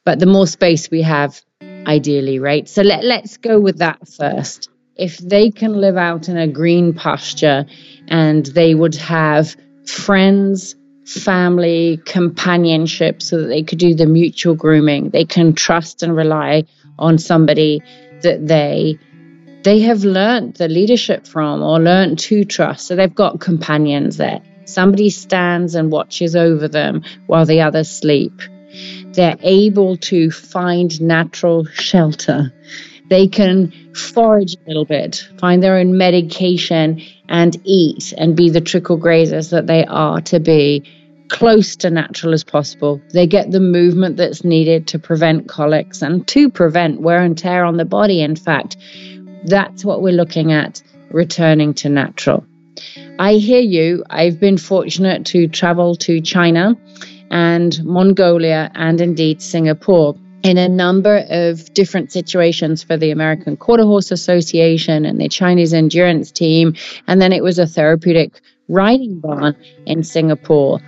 But 0.04 0.18
the 0.18 0.26
more 0.26 0.48
space 0.48 0.90
we 0.90 1.02
have, 1.02 1.40
ideally, 1.62 2.40
right? 2.40 2.68
So 2.68 2.82
let, 2.82 3.04
let's 3.04 3.36
go 3.36 3.60
with 3.60 3.78
that 3.78 4.08
first. 4.08 4.68
If 4.96 5.18
they 5.18 5.50
can 5.50 5.80
live 5.80 5.96
out 5.96 6.28
in 6.28 6.36
a 6.36 6.48
green 6.48 6.92
pasture 6.94 7.66
and 8.08 8.44
they 8.46 8.74
would 8.74 8.94
have 8.96 9.56
friends, 9.86 10.76
family, 11.06 12.00
companionship 12.04 13.22
so 13.22 13.40
that 13.40 13.46
they 13.46 13.62
could 13.62 13.78
do 13.78 13.94
the 13.94 14.06
mutual 14.06 14.54
grooming, 14.54 15.10
they 15.10 15.24
can 15.24 15.54
trust 15.54 16.02
and 16.02 16.14
rely 16.16 16.64
on 16.98 17.18
somebody 17.18 17.82
that 18.22 18.46
they 18.46 18.98
they 19.64 19.80
have 19.80 20.04
learned 20.04 20.54
the 20.56 20.68
leadership 20.68 21.26
from 21.26 21.62
or 21.62 21.78
learned 21.78 22.18
to 22.18 22.44
trust. 22.44 22.86
So 22.86 22.96
they've 22.96 23.14
got 23.14 23.40
companions 23.40 24.16
there. 24.16 24.40
Somebody 24.64 25.10
stands 25.10 25.74
and 25.74 25.90
watches 25.92 26.34
over 26.36 26.68
them 26.68 27.02
while 27.26 27.46
the 27.46 27.60
others 27.62 27.90
sleep 27.90 28.42
They're 29.14 29.36
able 29.42 29.96
to 29.98 30.30
find 30.30 31.00
natural 31.00 31.64
shelter. 31.66 32.52
They 33.12 33.28
can 33.28 33.92
forage 33.94 34.54
a 34.54 34.68
little 34.68 34.86
bit, 34.86 35.28
find 35.36 35.62
their 35.62 35.76
own 35.76 35.98
medication, 35.98 37.02
and 37.28 37.54
eat 37.62 38.14
and 38.16 38.34
be 38.34 38.48
the 38.48 38.62
trickle 38.62 38.98
grazers 38.98 39.50
that 39.50 39.66
they 39.66 39.84
are 39.84 40.22
to 40.22 40.40
be 40.40 40.90
close 41.28 41.76
to 41.76 41.90
natural 41.90 42.32
as 42.32 42.42
possible. 42.42 43.02
They 43.12 43.26
get 43.26 43.50
the 43.50 43.60
movement 43.60 44.16
that's 44.16 44.44
needed 44.44 44.86
to 44.88 44.98
prevent 44.98 45.46
colics 45.46 46.00
and 46.00 46.26
to 46.28 46.48
prevent 46.48 47.02
wear 47.02 47.22
and 47.22 47.36
tear 47.36 47.66
on 47.66 47.76
the 47.76 47.84
body. 47.84 48.22
In 48.22 48.34
fact, 48.34 48.78
that's 49.44 49.84
what 49.84 50.00
we're 50.00 50.14
looking 50.14 50.50
at 50.50 50.82
returning 51.10 51.74
to 51.74 51.90
natural. 51.90 52.46
I 53.18 53.34
hear 53.34 53.60
you. 53.60 54.04
I've 54.08 54.40
been 54.40 54.56
fortunate 54.56 55.26
to 55.26 55.48
travel 55.48 55.96
to 55.96 56.22
China 56.22 56.76
and 57.30 57.78
Mongolia 57.84 58.70
and 58.74 59.02
indeed 59.02 59.42
Singapore 59.42 60.16
in 60.42 60.58
a 60.58 60.68
number 60.68 61.24
of 61.30 61.72
different 61.72 62.10
situations 62.12 62.82
for 62.82 62.96
the 62.96 63.10
American 63.10 63.56
Quarter 63.56 63.84
Horse 63.84 64.10
Association 64.10 65.04
and 65.04 65.20
the 65.20 65.28
Chinese 65.28 65.72
endurance 65.72 66.32
team. 66.32 66.74
And 67.06 67.22
then 67.22 67.32
it 67.32 67.42
was 67.42 67.58
a 67.58 67.66
therapeutic 67.66 68.40
riding 68.68 69.20
barn 69.20 69.56
in 69.86 70.02
Singapore. 70.02 70.80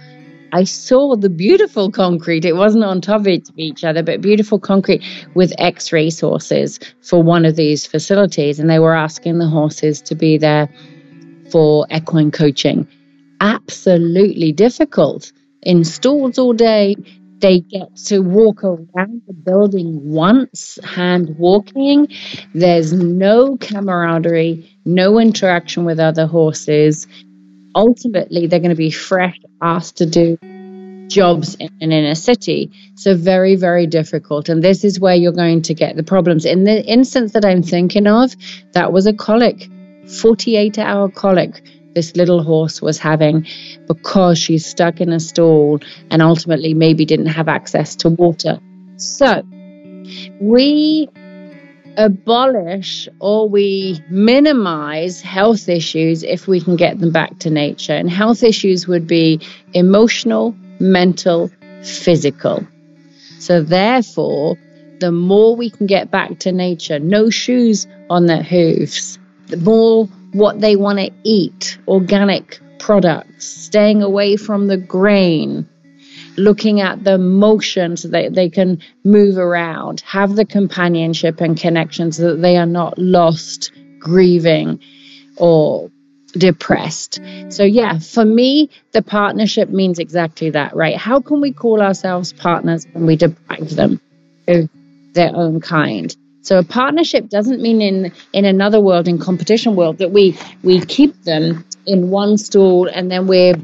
I 0.53 0.65
saw 0.65 1.17
the 1.17 1.29
beautiful 1.29 1.91
concrete. 1.91 2.45
It 2.45 2.55
wasn't 2.55 2.85
on 2.85 3.01
top 3.01 3.23
of 3.23 3.29
each 3.57 3.83
other, 3.83 4.03
but 4.03 4.21
beautiful 4.21 4.61
concrete 4.61 5.03
with 5.35 5.53
x 5.59 5.93
ray 5.93 6.11
for 6.11 7.23
one 7.23 7.45
of 7.45 7.57
these 7.57 7.87
facilities. 7.87 8.61
And 8.61 8.71
they 8.71 8.79
were 8.79 8.95
asking 8.95 9.39
the 9.39 9.49
horses 9.49 10.01
to 10.03 10.15
be 10.15 10.39
there 10.39 10.69
for 11.51 11.87
equine 11.91 12.31
coaching. 12.31 12.87
Absolutely 13.41 14.53
difficult. 14.53 15.33
In 15.63 15.85
stalls 15.85 16.39
all 16.39 16.53
day, 16.53 16.95
they 17.45 17.61
get 17.61 17.95
to 17.97 18.21
walk 18.21 18.65
around 18.65 19.23
the 19.27 19.35
building 19.35 20.11
once, 20.11 20.79
hand 20.83 21.37
walking. 21.39 22.09
There's 22.55 22.93
no 22.93 23.57
camaraderie, 23.59 24.79
no 24.85 25.19
interaction 25.19 25.85
with 25.85 26.01
other 26.01 26.27
horses 26.27 27.07
ultimately 27.75 28.47
they're 28.47 28.61
going 28.61 28.71
to 28.71 28.77
be 28.77 28.91
fresh 28.91 29.39
asked 29.61 29.97
to 29.97 30.07
do 30.07 30.39
jobs 31.09 31.55
in 31.57 31.71
an 31.81 31.93
inner 31.93 32.15
city. 32.15 32.71
So 32.95 33.15
very, 33.15 33.57
very 33.57 33.87
difficult. 33.87 34.49
And 34.49 34.63
this 34.63 34.85
is 34.85 34.99
where 34.99 35.15
you're 35.15 35.33
going 35.33 35.63
to 35.63 35.75
get 35.75 35.97
the 35.97 36.03
problems. 36.03 36.45
In 36.45 36.65
the 36.65 36.85
instance 36.85 37.33
that 37.33 37.45
I'm 37.45 37.63
thinking 37.63 38.07
of, 38.07 38.35
that 38.73 38.93
was 38.93 39.07
a 39.07 39.13
colic, 39.13 39.69
48 40.21 40.79
hour 40.79 41.11
colic 41.11 41.63
this 41.95 42.17
little 42.17 42.43
horse 42.43 42.83
was 42.83 42.99
having 42.99 43.47
because 43.87 44.39
she's 44.39 44.67
stuck 44.67 45.01
in 45.01 45.13
a 45.13 45.21
stall 45.21 45.81
and 46.11 46.23
ultimately 46.23 46.75
maybe 46.75 47.05
didn't 47.05 47.27
have 47.27 47.49
access 47.49 47.97
to 47.97 48.09
water. 48.09 48.61
So 48.97 49.43
we 50.41 51.09
abolish 51.97 53.09
or 53.21 53.49
we 53.49 54.01
minimize 54.11 55.21
health 55.21 55.69
issues 55.69 56.23
if 56.23 56.47
we 56.47 56.61
can 56.61 56.77
get 56.77 56.99
them 56.99 57.13
back 57.13 57.39
to 57.41 57.51
nature. 57.51 57.93
And 57.93 58.11
health 58.11 58.43
issues 58.43 58.87
would 58.87 59.07
be 59.07 59.41
emotional, 59.73 60.55
mental, 60.81 61.51
physical. 61.83 62.67
So, 63.39 63.63
therefore, 63.63 64.57
the 65.01 65.13
more 65.13 65.55
we 65.55 65.71
can 65.71 65.87
get 65.87 66.11
back 66.11 66.39
to 66.41 66.53
nature, 66.53 66.99
no 66.99 67.31
shoes 67.31 67.87
on 68.09 68.27
their 68.27 68.43
hooves, 68.43 69.19
more 69.59 70.07
what 70.33 70.61
they 70.61 70.77
want 70.77 70.99
to 70.99 71.11
eat, 71.23 71.79
organic 71.87 72.61
products, 72.79 73.47
staying 73.47 74.03
away 74.03 74.37
from 74.37 74.67
the 74.67 74.77
grain, 74.77 75.69
looking 76.37 76.81
at 76.81 77.05
the 77.05 77.19
motion 77.19 77.97
so 77.97 78.09
that 78.09 78.35
they 78.35 78.51
can 78.51 78.81
move 79.05 79.39
around, 79.39 80.01
have 80.01 80.35
the 80.35 80.45
companionship 80.45 81.41
and 81.41 81.59
connection 81.59 82.13
so 82.13 82.31
that 82.31 82.43
they 82.43 82.57
are 82.57 82.67
not 82.67 82.99
lost, 82.99 83.73
grieving, 83.99 84.81
or 85.37 85.91
depressed. 86.33 87.21
So, 87.49 87.63
yeah, 87.63 87.99
for 87.99 88.25
me, 88.25 88.71
the 88.93 89.03
partnership 89.03 89.69
means 89.69 89.99
exactly 89.99 90.51
that, 90.51 90.75
right? 90.75 90.97
How 90.97 91.21
can 91.21 91.41
we 91.41 91.53
call 91.53 91.81
ourselves 91.81 92.33
partners 92.33 92.87
when 92.93 93.07
we 93.07 93.17
deprive 93.17 93.71
them 93.71 94.01
of 94.49 94.69
their 95.13 95.35
own 95.35 95.61
kind? 95.61 96.15
So 96.45 96.59
a 96.59 96.63
partnership 96.63 97.31
doesn't 97.31 97.63
mean 97.63 97.81
in 97.81 98.13
in 98.35 98.45
another 98.45 98.81
world, 98.81 99.09
in 99.09 99.19
competition 99.19 99.77
world, 99.77 99.99
that 99.99 100.11
we 100.11 100.39
we 100.63 100.81
keep 100.81 101.23
them 101.23 101.65
in 101.87 102.11
one 102.11 102.37
stall 102.37 102.87
and 102.87 103.11
then 103.11 103.27
we're 103.27 103.57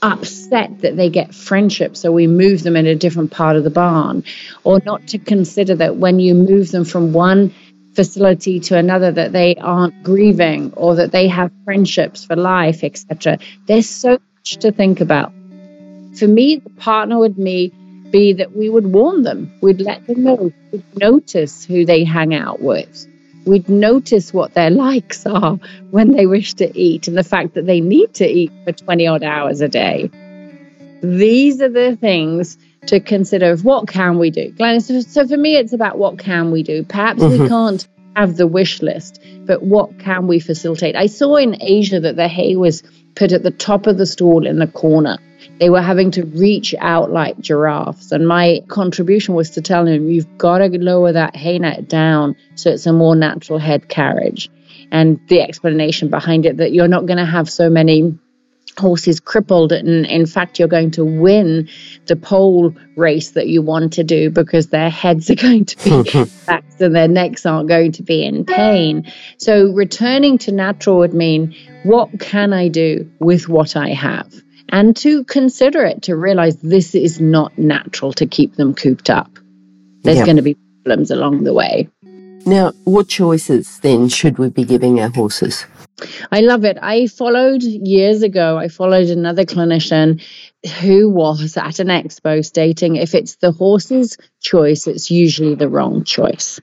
upset 0.00 0.80
that 0.80 0.96
they 0.96 1.10
get 1.10 1.34
friendship, 1.34 1.96
so 1.96 2.10
we 2.10 2.26
move 2.26 2.62
them 2.62 2.74
in 2.74 2.86
a 2.86 2.94
different 2.94 3.30
part 3.30 3.56
of 3.56 3.64
the 3.64 3.70
barn, 3.70 4.24
or 4.64 4.80
not 4.84 5.06
to 5.08 5.18
consider 5.18 5.76
that 5.76 5.96
when 5.96 6.18
you 6.18 6.34
move 6.34 6.70
them 6.72 6.84
from 6.84 7.12
one 7.12 7.54
facility 7.94 8.58
to 8.60 8.76
another 8.78 9.12
that 9.12 9.32
they 9.32 9.54
aren't 9.56 10.02
grieving 10.02 10.72
or 10.74 10.94
that 10.96 11.12
they 11.12 11.28
have 11.28 11.52
friendships 11.64 12.24
for 12.24 12.34
life, 12.34 12.82
etc. 12.82 13.38
There's 13.66 13.88
so 13.88 14.12
much 14.12 14.56
to 14.60 14.72
think 14.72 15.02
about. 15.02 15.32
For 16.18 16.26
me, 16.26 16.56
the 16.56 16.70
partner 16.70 17.18
with 17.18 17.36
me 17.36 17.72
be 18.12 18.34
that 18.34 18.54
we 18.54 18.70
would 18.70 18.86
warn 18.86 19.22
them, 19.22 19.52
we'd 19.60 19.80
let 19.80 20.06
them 20.06 20.22
know, 20.22 20.52
we'd 20.70 20.96
notice 20.96 21.64
who 21.64 21.84
they 21.84 22.04
hang 22.04 22.34
out 22.34 22.60
with. 22.60 23.08
We'd 23.44 23.68
notice 23.68 24.32
what 24.32 24.54
their 24.54 24.70
likes 24.70 25.26
are 25.26 25.58
when 25.90 26.12
they 26.12 26.26
wish 26.26 26.54
to 26.54 26.78
eat 26.78 27.08
and 27.08 27.18
the 27.18 27.24
fact 27.24 27.54
that 27.54 27.66
they 27.66 27.80
need 27.80 28.14
to 28.14 28.26
eat 28.26 28.52
for 28.64 28.70
20 28.70 29.06
odd 29.08 29.24
hours 29.24 29.60
a 29.60 29.68
day. 29.68 30.10
These 31.02 31.60
are 31.60 31.68
the 31.68 31.96
things 31.96 32.56
to 32.86 33.00
consider 33.00 33.56
what 33.56 33.88
can 33.88 34.18
we 34.18 34.30
do 34.30 34.52
Glenys 34.52 35.06
so 35.08 35.26
for 35.26 35.36
me 35.36 35.56
it's 35.56 35.72
about 35.72 35.98
what 35.98 36.18
can 36.18 36.50
we 36.50 36.62
do 36.62 36.82
perhaps 36.82 37.20
mm-hmm. 37.20 37.42
we 37.42 37.48
can't 37.48 37.86
have 38.16 38.36
the 38.36 38.46
wish 38.46 38.82
list 38.82 39.22
but 39.46 39.62
what 39.62 39.98
can 39.98 40.26
we 40.26 40.40
facilitate 40.40 40.96
i 40.96 41.06
saw 41.06 41.36
in 41.36 41.56
asia 41.62 42.00
that 42.00 42.16
the 42.16 42.28
hay 42.28 42.56
was 42.56 42.82
put 43.14 43.32
at 43.32 43.42
the 43.42 43.50
top 43.50 43.86
of 43.86 43.98
the 43.98 44.06
stall 44.06 44.46
in 44.46 44.58
the 44.58 44.66
corner 44.66 45.18
they 45.62 45.70
were 45.70 45.80
having 45.80 46.10
to 46.10 46.24
reach 46.24 46.74
out 46.80 47.12
like 47.12 47.38
giraffes. 47.38 48.10
And 48.10 48.26
my 48.26 48.62
contribution 48.66 49.34
was 49.34 49.50
to 49.50 49.62
tell 49.62 49.84
them, 49.84 50.10
you've 50.10 50.36
got 50.36 50.58
to 50.58 50.66
lower 50.76 51.12
that 51.12 51.36
haynet 51.36 51.88
down 51.88 52.34
so 52.56 52.70
it's 52.70 52.86
a 52.86 52.92
more 52.92 53.14
natural 53.14 53.60
head 53.60 53.88
carriage. 53.88 54.50
And 54.90 55.20
the 55.28 55.40
explanation 55.40 56.10
behind 56.10 56.46
it 56.46 56.56
that 56.56 56.72
you're 56.72 56.88
not 56.88 57.06
going 57.06 57.18
to 57.18 57.24
have 57.24 57.48
so 57.48 57.70
many 57.70 58.18
horses 58.76 59.20
crippled 59.20 59.70
and 59.70 60.04
in 60.06 60.26
fact 60.26 60.58
you're 60.58 60.66
going 60.66 60.90
to 60.92 61.04
win 61.04 61.68
the 62.06 62.16
pole 62.16 62.74
race 62.96 63.32
that 63.32 63.46
you 63.46 63.60
want 63.62 63.92
to 63.92 64.02
do 64.02 64.30
because 64.30 64.68
their 64.68 64.88
heads 64.88 65.30
are 65.30 65.34
going 65.46 65.66
to 65.66 65.76
be 65.84 66.24
back 66.46 66.64
and 66.80 66.96
their 66.96 67.06
necks 67.06 67.44
aren't 67.44 67.68
going 67.68 67.92
to 67.92 68.02
be 68.02 68.24
in 68.24 68.46
pain 68.46 69.12
so 69.36 69.70
returning 69.72 70.38
to 70.38 70.52
natural 70.52 70.96
would 70.96 71.12
mean 71.12 71.54
what 71.82 72.18
can 72.18 72.54
i 72.54 72.68
do 72.68 73.10
with 73.18 73.46
what 73.46 73.76
i 73.76 73.90
have 73.90 74.41
and 74.72 74.96
to 74.96 75.22
consider 75.24 75.84
it 75.84 76.02
to 76.02 76.16
realize 76.16 76.56
this 76.56 76.94
is 76.94 77.20
not 77.20 77.56
natural 77.58 78.12
to 78.14 78.26
keep 78.26 78.56
them 78.56 78.74
cooped 78.74 79.10
up. 79.10 79.30
There's 80.02 80.18
yeah. 80.18 80.24
going 80.24 80.36
to 80.36 80.42
be 80.42 80.56
problems 80.82 81.10
along 81.10 81.44
the 81.44 81.52
way. 81.52 81.88
Now, 82.44 82.72
what 82.84 83.06
choices 83.06 83.78
then 83.80 84.08
should 84.08 84.38
we 84.38 84.48
be 84.48 84.64
giving 84.64 84.98
our 84.98 85.10
horses? 85.10 85.64
I 86.32 86.40
love 86.40 86.64
it. 86.64 86.76
I 86.82 87.06
followed 87.06 87.62
years 87.62 88.22
ago, 88.22 88.58
I 88.58 88.66
followed 88.66 89.08
another 89.08 89.44
clinician 89.44 90.20
who 90.80 91.08
was 91.08 91.56
at 91.56 91.78
an 91.78 91.88
expo 91.88 92.44
stating 92.44 92.96
if 92.96 93.14
it's 93.14 93.36
the 93.36 93.52
horse's 93.52 94.16
choice, 94.40 94.88
it's 94.88 95.10
usually 95.10 95.54
the 95.54 95.68
wrong 95.68 96.02
choice. 96.02 96.60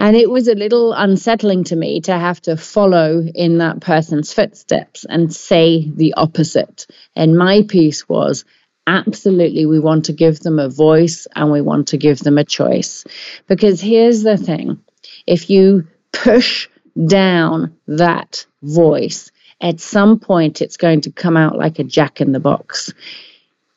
And 0.00 0.16
it 0.16 0.30
was 0.30 0.48
a 0.48 0.54
little 0.54 0.94
unsettling 0.94 1.64
to 1.64 1.76
me 1.76 2.00
to 2.00 2.18
have 2.18 2.40
to 2.42 2.56
follow 2.56 3.20
in 3.20 3.58
that 3.58 3.80
person's 3.80 4.32
footsteps 4.32 5.04
and 5.04 5.30
say 5.30 5.90
the 5.90 6.14
opposite. 6.14 6.86
And 7.14 7.36
my 7.36 7.64
piece 7.68 8.08
was 8.08 8.46
absolutely, 8.86 9.66
we 9.66 9.78
want 9.78 10.06
to 10.06 10.14
give 10.14 10.40
them 10.40 10.58
a 10.58 10.70
voice 10.70 11.26
and 11.36 11.52
we 11.52 11.60
want 11.60 11.88
to 11.88 11.98
give 11.98 12.18
them 12.18 12.38
a 12.38 12.46
choice. 12.46 13.04
Because 13.46 13.78
here's 13.82 14.22
the 14.22 14.38
thing 14.38 14.82
if 15.26 15.50
you 15.50 15.86
push 16.12 16.70
down 17.06 17.76
that 17.86 18.46
voice, 18.62 19.30
at 19.60 19.80
some 19.80 20.18
point 20.18 20.62
it's 20.62 20.78
going 20.78 21.02
to 21.02 21.12
come 21.12 21.36
out 21.36 21.58
like 21.58 21.78
a 21.78 21.84
jack 21.84 22.22
in 22.22 22.32
the 22.32 22.40
box. 22.40 22.90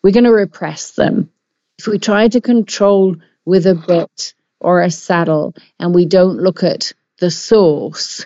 We're 0.02 0.14
going 0.14 0.24
to 0.24 0.32
repress 0.32 0.92
them. 0.92 1.32
If 1.80 1.88
we 1.88 2.00
try 2.00 2.30
to 2.30 2.40
control 2.40 3.18
with 3.44 3.68
a 3.68 3.76
bit, 3.76 4.34
or 4.64 4.82
a 4.82 4.92
saddle 4.92 5.56
and 5.80 5.94
we 5.94 6.06
don't 6.06 6.38
look 6.38 6.64
at 6.64 6.94
the 7.20 7.32
source, 7.32 8.26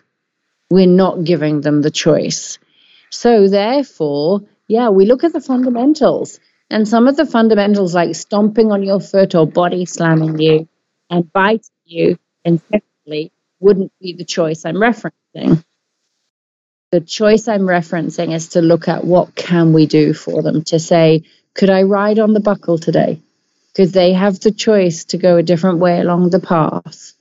we're 0.69 0.87
not 0.87 1.23
giving 1.23 1.61
them 1.61 1.81
the 1.81 1.91
choice. 1.91 2.59
So, 3.09 3.47
therefore, 3.47 4.41
yeah, 4.67 4.89
we 4.89 5.05
look 5.05 5.23
at 5.23 5.33
the 5.33 5.41
fundamentals. 5.41 6.39
And 6.69 6.87
some 6.87 7.07
of 7.07 7.15
the 7.15 7.25
fundamentals, 7.25 7.95
like 7.95 8.15
stomping 8.15 8.71
on 8.71 8.83
your 8.83 8.99
foot 8.99 9.35
or 9.35 9.47
body 9.47 9.85
slamming 9.85 10.39
you 10.39 10.67
and 11.09 11.31
biting 11.31 11.61
you 11.85 12.19
intensely, 12.43 13.31
wouldn't 13.59 13.93
be 13.99 14.13
the 14.13 14.25
choice 14.25 14.65
I'm 14.65 14.75
referencing. 14.75 15.63
The 16.91 17.01
choice 17.01 17.47
I'm 17.47 17.61
referencing 17.61 18.33
is 18.33 18.49
to 18.49 18.61
look 18.61 18.87
at 18.87 19.03
what 19.03 19.35
can 19.35 19.73
we 19.73 19.85
do 19.85 20.13
for 20.13 20.41
them, 20.41 20.63
to 20.65 20.79
say, 20.79 21.23
could 21.53 21.69
I 21.69 21.83
ride 21.83 22.19
on 22.19 22.33
the 22.33 22.39
buckle 22.39 22.77
today? 22.77 23.21
Because 23.77 23.91
they 23.91 24.13
have 24.13 24.39
the 24.39 24.51
choice 24.51 25.05
to 25.05 25.19
go 25.19 25.37
a 25.37 25.43
different 25.43 25.77
way 25.77 25.99
along 25.99 26.31
the 26.31 26.39
path. 26.39 27.13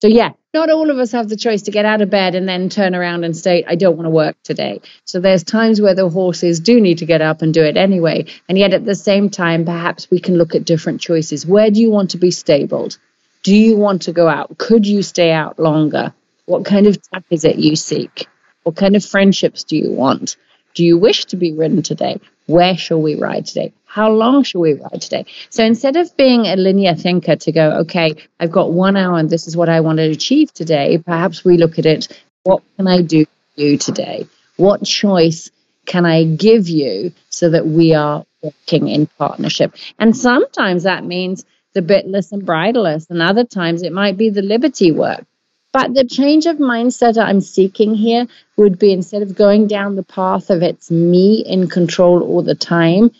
So, 0.00 0.08
yeah, 0.08 0.30
not 0.52 0.70
all 0.70 0.90
of 0.90 0.98
us 0.98 1.12
have 1.12 1.28
the 1.28 1.36
choice 1.36 1.62
to 1.62 1.70
get 1.70 1.84
out 1.84 2.02
of 2.02 2.10
bed 2.10 2.34
and 2.34 2.48
then 2.48 2.68
turn 2.68 2.96
around 2.96 3.22
and 3.22 3.36
state, 3.36 3.64
I 3.68 3.76
don't 3.76 3.96
want 3.96 4.06
to 4.06 4.10
work 4.10 4.34
today. 4.42 4.80
So, 5.04 5.20
there's 5.20 5.44
times 5.44 5.80
where 5.80 5.94
the 5.94 6.08
horses 6.08 6.58
do 6.58 6.80
need 6.80 6.98
to 6.98 7.06
get 7.06 7.22
up 7.22 7.42
and 7.42 7.54
do 7.54 7.62
it 7.62 7.76
anyway. 7.76 8.24
And 8.48 8.58
yet, 8.58 8.74
at 8.74 8.84
the 8.84 8.96
same 8.96 9.30
time, 9.30 9.64
perhaps 9.64 10.10
we 10.10 10.18
can 10.18 10.36
look 10.36 10.56
at 10.56 10.64
different 10.64 11.00
choices. 11.00 11.46
Where 11.46 11.70
do 11.70 11.80
you 11.80 11.92
want 11.92 12.10
to 12.10 12.18
be 12.18 12.32
stabled? 12.32 12.98
Do 13.44 13.54
you 13.54 13.76
want 13.76 14.02
to 14.02 14.12
go 14.12 14.26
out? 14.26 14.58
Could 14.58 14.84
you 14.84 15.04
stay 15.04 15.30
out 15.30 15.60
longer? 15.60 16.12
What 16.46 16.64
kind 16.64 16.88
of 16.88 17.00
tack 17.00 17.22
is 17.30 17.44
it 17.44 17.60
you 17.60 17.76
seek? 17.76 18.26
What 18.64 18.74
kind 18.74 18.96
of 18.96 19.04
friendships 19.04 19.62
do 19.62 19.76
you 19.76 19.92
want? 19.92 20.36
Do 20.74 20.84
you 20.84 20.98
wish 20.98 21.26
to 21.26 21.36
be 21.36 21.52
ridden 21.52 21.82
today? 21.82 22.18
Where 22.46 22.76
shall 22.76 23.00
we 23.00 23.14
ride 23.14 23.46
today? 23.46 23.72
How 23.84 24.10
long 24.10 24.42
shall 24.42 24.60
we 24.60 24.74
ride 24.74 25.02
today? 25.02 25.26
So 25.50 25.64
instead 25.64 25.96
of 25.96 26.16
being 26.16 26.46
a 26.46 26.56
linear 26.56 26.94
thinker 26.94 27.36
to 27.36 27.52
go, 27.52 27.70
okay, 27.80 28.14
I've 28.40 28.50
got 28.50 28.72
one 28.72 28.96
hour 28.96 29.18
and 29.18 29.28
this 29.28 29.46
is 29.46 29.56
what 29.56 29.68
I 29.68 29.80
want 29.80 29.98
to 29.98 30.10
achieve 30.10 30.52
today, 30.52 30.98
perhaps 30.98 31.44
we 31.44 31.56
look 31.56 31.78
at 31.78 31.86
it, 31.86 32.08
what 32.44 32.62
can 32.76 32.88
I 32.88 33.02
do 33.02 33.24
for 33.26 33.60
you 33.60 33.78
today? 33.78 34.26
What 34.56 34.84
choice 34.84 35.50
can 35.86 36.06
I 36.06 36.24
give 36.24 36.68
you 36.68 37.12
so 37.28 37.50
that 37.50 37.66
we 37.66 37.94
are 37.94 38.24
working 38.42 38.88
in 38.88 39.06
partnership? 39.18 39.74
And 39.98 40.16
sometimes 40.16 40.84
that 40.84 41.04
means 41.04 41.44
the 41.74 41.82
bitless 41.82 42.32
and 42.32 42.44
bridleless, 42.44 43.08
and 43.08 43.22
other 43.22 43.44
times 43.44 43.82
it 43.82 43.92
might 43.92 44.16
be 44.16 44.30
the 44.30 44.42
liberty 44.42 44.92
work. 44.92 45.24
But 45.72 45.94
the 45.94 46.04
change 46.04 46.46
of 46.46 46.58
mindset 46.58 47.16
I'm 47.16 47.40
seeking 47.40 47.94
here 47.94 48.26
would 48.56 48.78
be 48.78 48.92
instead 48.92 49.22
of 49.22 49.34
going 49.34 49.66
down 49.66 49.96
the 49.96 50.02
path 50.02 50.50
of 50.50 50.62
it's 50.62 50.90
me 50.90 51.42
in 51.46 51.68
control 51.68 52.22
all 52.22 52.42
the 52.42 52.54
time, 52.54 53.10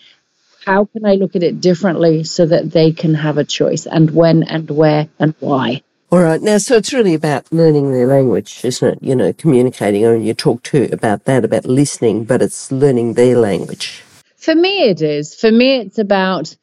how 0.66 0.84
can 0.84 1.06
I 1.06 1.14
look 1.14 1.34
at 1.34 1.42
it 1.42 1.60
differently 1.60 2.24
so 2.24 2.46
that 2.46 2.70
they 2.70 2.92
can 2.92 3.14
have 3.14 3.38
a 3.38 3.44
choice 3.44 3.86
and 3.86 4.10
when 4.10 4.42
and 4.42 4.70
where 4.70 5.08
and 5.18 5.34
why? 5.40 5.82
All 6.10 6.20
right. 6.20 6.42
Now, 6.42 6.58
so 6.58 6.76
it's 6.76 6.92
really 6.92 7.14
about 7.14 7.50
learning 7.50 7.90
their 7.90 8.06
language, 8.06 8.62
isn't 8.64 8.86
it? 8.86 8.98
You 9.02 9.16
know, 9.16 9.32
communicating. 9.32 10.06
I 10.06 10.12
mean, 10.12 10.22
you 10.22 10.34
talk 10.34 10.62
too 10.62 10.90
about 10.92 11.24
that, 11.24 11.44
about 11.44 11.64
listening, 11.64 12.24
but 12.24 12.42
it's 12.42 12.70
learning 12.70 13.14
their 13.14 13.38
language. 13.38 14.02
For 14.36 14.54
me, 14.54 14.90
it 14.90 15.00
is. 15.00 15.34
For 15.34 15.50
me, 15.50 15.78
it's 15.78 15.98
about 15.98 16.54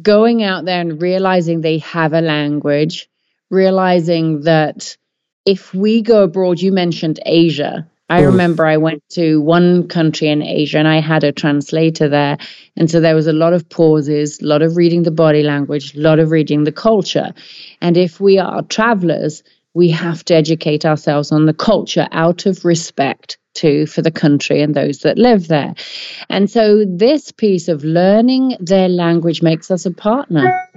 going 0.00 0.44
out 0.44 0.64
there 0.64 0.80
and 0.80 1.02
realizing 1.02 1.60
they 1.60 1.78
have 1.78 2.12
a 2.12 2.20
language, 2.20 3.08
realizing 3.50 4.42
that 4.42 4.96
if 5.44 5.74
we 5.74 6.02
go 6.02 6.24
abroad, 6.24 6.60
you 6.60 6.72
mentioned 6.72 7.20
Asia. 7.26 7.86
I 8.10 8.20
remember 8.20 8.66
I 8.66 8.76
went 8.76 9.02
to 9.10 9.40
one 9.40 9.88
country 9.88 10.28
in 10.28 10.42
Asia 10.42 10.78
and 10.78 10.86
I 10.86 11.00
had 11.00 11.24
a 11.24 11.32
translator 11.32 12.08
there. 12.08 12.36
And 12.76 12.90
so 12.90 13.00
there 13.00 13.14
was 13.14 13.26
a 13.26 13.32
lot 13.32 13.54
of 13.54 13.68
pauses, 13.68 14.40
a 14.40 14.46
lot 14.46 14.62
of 14.62 14.76
reading 14.76 15.04
the 15.04 15.10
body 15.10 15.42
language, 15.42 15.94
a 15.94 16.00
lot 16.00 16.18
of 16.18 16.30
reading 16.30 16.64
the 16.64 16.72
culture. 16.72 17.32
And 17.80 17.96
if 17.96 18.20
we 18.20 18.38
are 18.38 18.62
travelers, 18.62 19.42
we 19.72 19.90
have 19.90 20.22
to 20.26 20.34
educate 20.34 20.84
ourselves 20.84 21.32
on 21.32 21.46
the 21.46 21.54
culture 21.54 22.06
out 22.12 22.46
of 22.46 22.64
respect 22.64 23.38
to 23.54 23.86
for 23.86 24.02
the 24.02 24.10
country 24.10 24.60
and 24.60 24.74
those 24.74 24.98
that 24.98 25.16
live 25.16 25.48
there. 25.48 25.74
And 26.28 26.50
so 26.50 26.84
this 26.84 27.32
piece 27.32 27.68
of 27.68 27.84
learning 27.84 28.56
their 28.60 28.88
language 28.88 29.42
makes 29.42 29.70
us 29.70 29.86
a 29.86 29.90
partner. 29.90 30.68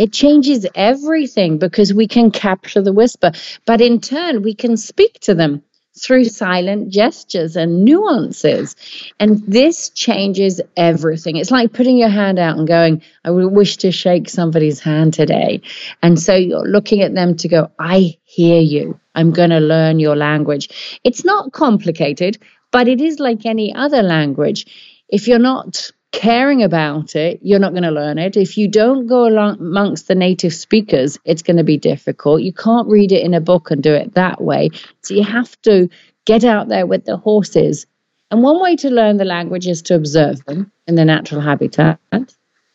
It 0.00 0.14
changes 0.14 0.66
everything 0.74 1.58
because 1.58 1.92
we 1.92 2.08
can 2.08 2.30
capture 2.30 2.80
the 2.80 2.92
whisper, 2.92 3.32
but 3.66 3.82
in 3.82 4.00
turn, 4.00 4.40
we 4.40 4.54
can 4.54 4.78
speak 4.78 5.20
to 5.20 5.34
them 5.34 5.62
through 6.00 6.24
silent 6.24 6.88
gestures 6.88 7.54
and 7.54 7.84
nuances. 7.84 8.76
And 9.18 9.42
this 9.46 9.90
changes 9.90 10.58
everything. 10.74 11.36
It's 11.36 11.50
like 11.50 11.74
putting 11.74 11.98
your 11.98 12.08
hand 12.08 12.38
out 12.38 12.56
and 12.56 12.66
going, 12.66 13.02
I 13.26 13.30
would 13.30 13.52
wish 13.52 13.76
to 13.78 13.92
shake 13.92 14.30
somebody's 14.30 14.80
hand 14.80 15.12
today. 15.12 15.60
And 16.02 16.18
so 16.18 16.34
you're 16.34 16.66
looking 16.66 17.02
at 17.02 17.14
them 17.14 17.36
to 17.36 17.48
go, 17.48 17.70
I 17.78 18.16
hear 18.24 18.62
you. 18.62 18.98
I'm 19.14 19.32
going 19.32 19.50
to 19.50 19.60
learn 19.60 19.98
your 19.98 20.16
language. 20.16 21.00
It's 21.04 21.26
not 21.26 21.52
complicated, 21.52 22.38
but 22.72 22.88
it 22.88 23.02
is 23.02 23.20
like 23.20 23.44
any 23.44 23.74
other 23.74 24.02
language. 24.02 24.64
If 25.10 25.28
you're 25.28 25.38
not 25.38 25.90
caring 26.12 26.62
about 26.62 27.14
it, 27.14 27.40
you're 27.42 27.58
not 27.58 27.72
going 27.72 27.84
to 27.84 27.90
learn 27.90 28.18
it. 28.18 28.36
If 28.36 28.58
you 28.58 28.68
don't 28.68 29.06
go 29.06 29.26
along 29.26 29.60
amongst 29.60 30.08
the 30.08 30.14
native 30.14 30.52
speakers, 30.52 31.18
it's 31.24 31.42
going 31.42 31.56
to 31.56 31.64
be 31.64 31.78
difficult. 31.78 32.42
You 32.42 32.52
can't 32.52 32.88
read 32.88 33.12
it 33.12 33.24
in 33.24 33.34
a 33.34 33.40
book 33.40 33.70
and 33.70 33.82
do 33.82 33.94
it 33.94 34.14
that 34.14 34.40
way. 34.40 34.70
So 35.02 35.14
you 35.14 35.22
have 35.22 35.60
to 35.62 35.88
get 36.24 36.44
out 36.44 36.68
there 36.68 36.86
with 36.86 37.04
the 37.04 37.16
horses. 37.16 37.86
And 38.30 38.42
one 38.42 38.60
way 38.60 38.76
to 38.76 38.90
learn 38.90 39.16
the 39.16 39.24
language 39.24 39.66
is 39.66 39.82
to 39.82 39.94
observe 39.94 40.44
them 40.44 40.70
in 40.86 40.94
their 40.94 41.04
natural 41.04 41.40
habitat. 41.40 41.98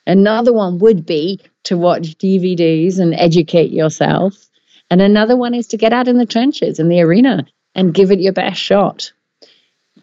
Another 0.07 0.53
one 0.53 0.79
would 0.79 1.05
be 1.05 1.39
to 1.63 1.77
watch 1.77 2.17
DVDs 2.17 2.99
and 2.99 3.13
educate 3.13 3.71
yourself. 3.71 4.49
And 4.89 5.01
another 5.01 5.35
one 5.35 5.53
is 5.53 5.67
to 5.67 5.77
get 5.77 5.93
out 5.93 6.07
in 6.07 6.17
the 6.17 6.25
trenches, 6.25 6.79
in 6.79 6.89
the 6.89 7.01
arena, 7.01 7.45
and 7.73 7.93
give 7.93 8.11
it 8.11 8.19
your 8.19 8.33
best 8.33 8.61
shot. 8.61 9.11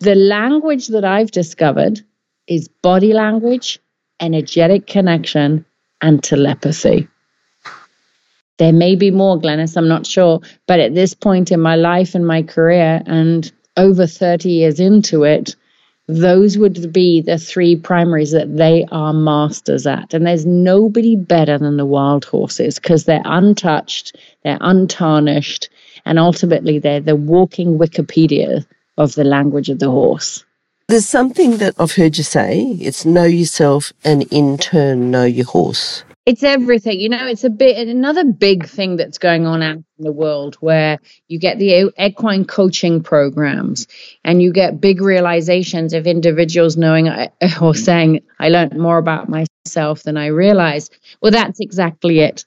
The 0.00 0.16
language 0.16 0.88
that 0.88 1.04
I've 1.04 1.30
discovered 1.30 2.02
is 2.46 2.68
body 2.68 3.12
language, 3.12 3.78
energetic 4.20 4.86
connection, 4.86 5.64
and 6.00 6.22
telepathy. 6.22 7.08
There 8.58 8.72
may 8.72 8.96
be 8.96 9.10
more, 9.10 9.38
Glenys, 9.40 9.76
I'm 9.76 9.88
not 9.88 10.06
sure. 10.06 10.40
But 10.66 10.80
at 10.80 10.94
this 10.94 11.14
point 11.14 11.50
in 11.50 11.60
my 11.60 11.76
life 11.76 12.14
and 12.14 12.26
my 12.26 12.42
career, 12.42 13.02
and 13.06 13.50
over 13.76 14.06
30 14.06 14.50
years 14.50 14.78
into 14.78 15.24
it, 15.24 15.56
those 16.08 16.58
would 16.58 16.92
be 16.92 17.20
the 17.20 17.38
three 17.38 17.76
primaries 17.76 18.32
that 18.32 18.56
they 18.56 18.86
are 18.90 19.12
masters 19.12 19.86
at. 19.86 20.12
And 20.12 20.26
there's 20.26 20.44
nobody 20.44 21.16
better 21.16 21.58
than 21.58 21.76
the 21.76 21.86
wild 21.86 22.24
horses 22.24 22.78
because 22.78 23.04
they're 23.04 23.22
untouched, 23.24 24.16
they're 24.42 24.58
untarnished, 24.60 25.68
and 26.04 26.18
ultimately 26.18 26.78
they're 26.78 27.00
the 27.00 27.16
walking 27.16 27.78
Wikipedia 27.78 28.66
of 28.98 29.14
the 29.14 29.24
language 29.24 29.70
of 29.70 29.78
the 29.78 29.90
horse. 29.90 30.44
There's 30.92 31.08
something 31.08 31.56
that 31.56 31.74
I've 31.78 31.92
heard 31.92 32.18
you 32.18 32.22
say 32.22 32.76
it's 32.78 33.06
know 33.06 33.24
yourself 33.24 33.94
and 34.04 34.24
in 34.24 34.58
turn 34.58 35.10
know 35.10 35.24
your 35.24 35.46
horse. 35.46 36.04
It's 36.26 36.42
everything. 36.42 37.00
You 37.00 37.08
know, 37.08 37.26
it's 37.26 37.44
a 37.44 37.48
bit 37.48 37.88
another 37.88 38.26
big 38.26 38.66
thing 38.66 38.96
that's 38.96 39.16
going 39.16 39.46
on 39.46 39.62
out 39.62 39.76
in 39.76 39.84
the 40.04 40.12
world 40.12 40.56
where 40.56 40.98
you 41.28 41.38
get 41.38 41.58
the 41.58 41.90
equine 41.98 42.44
coaching 42.44 43.02
programs 43.02 43.86
and 44.22 44.42
you 44.42 44.52
get 44.52 44.82
big 44.82 45.00
realizations 45.00 45.94
of 45.94 46.06
individuals 46.06 46.76
knowing 46.76 47.08
or 47.62 47.74
saying, 47.74 48.20
I 48.38 48.50
learned 48.50 48.78
more 48.78 48.98
about 48.98 49.30
myself 49.30 50.02
than 50.02 50.18
I 50.18 50.26
realized. 50.26 50.94
Well, 51.22 51.32
that's 51.32 51.58
exactly 51.58 52.20
it. 52.20 52.44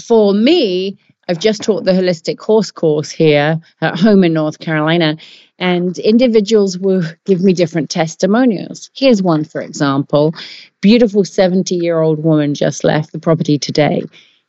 For 0.00 0.32
me, 0.32 0.98
I've 1.28 1.38
just 1.38 1.62
taught 1.62 1.84
the 1.84 1.92
holistic 1.92 2.38
horse 2.38 2.70
course 2.70 3.10
here 3.10 3.60
at 3.80 3.98
home 3.98 4.22
in 4.22 4.34
North 4.34 4.58
Carolina, 4.58 5.16
and 5.62 5.96
individuals 5.98 6.76
will 6.76 7.04
give 7.24 7.40
me 7.40 7.52
different 7.52 7.88
testimonials. 7.88 8.90
Here's 8.94 9.22
one, 9.22 9.44
for 9.44 9.62
example 9.62 10.34
beautiful 10.82 11.24
70 11.24 11.76
year 11.76 12.00
old 12.00 12.22
woman 12.22 12.54
just 12.54 12.82
left 12.82 13.12
the 13.12 13.20
property 13.20 13.58
today. 13.58 14.02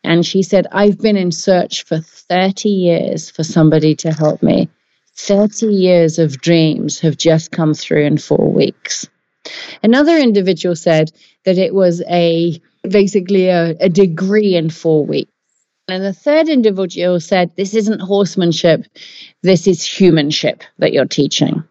And 0.04 0.26
she 0.26 0.41
said, 0.41 0.67
I've 0.71 0.97
been 0.97 1.15
in 1.15 1.32
search 1.32 1.84
for 1.84 1.99
30 1.99 2.67
years 2.67 3.30
for 3.30 3.43
somebody 3.43 3.95
to 3.97 4.12
help 4.12 4.41
me. 4.41 4.67
30 5.15 5.67
years 5.67 6.17
of 6.17 6.41
dreams 6.41 6.99
have 7.02 7.15
just 7.15 7.52
come 7.52 7.76
through 7.76 8.04
in 8.06 8.17
four 8.17 8.52
weeks. 8.52 9.08
Another 9.84 10.17
individual 10.17 10.76
said 10.76 11.12
that 11.45 11.60
it 11.60 11.73
was 11.73 12.02
a 12.10 12.60
basically 12.82 13.47
a, 13.49 13.76
a 13.80 13.89
degree 13.89 14.56
in 14.56 14.71
four 14.71 15.06
weeks. 15.06 15.33
And 15.88 16.04
the 16.04 16.13
third 16.13 16.48
individual 16.48 17.19
said, 17.19 17.52
This 17.56 17.74
isn't 17.74 18.00
horsemanship, 18.00 18.86
this 19.41 19.67
is 19.67 19.86
humanship 19.86 20.63
that 20.80 20.93
you're 20.93 21.06
teaching. 21.06 21.63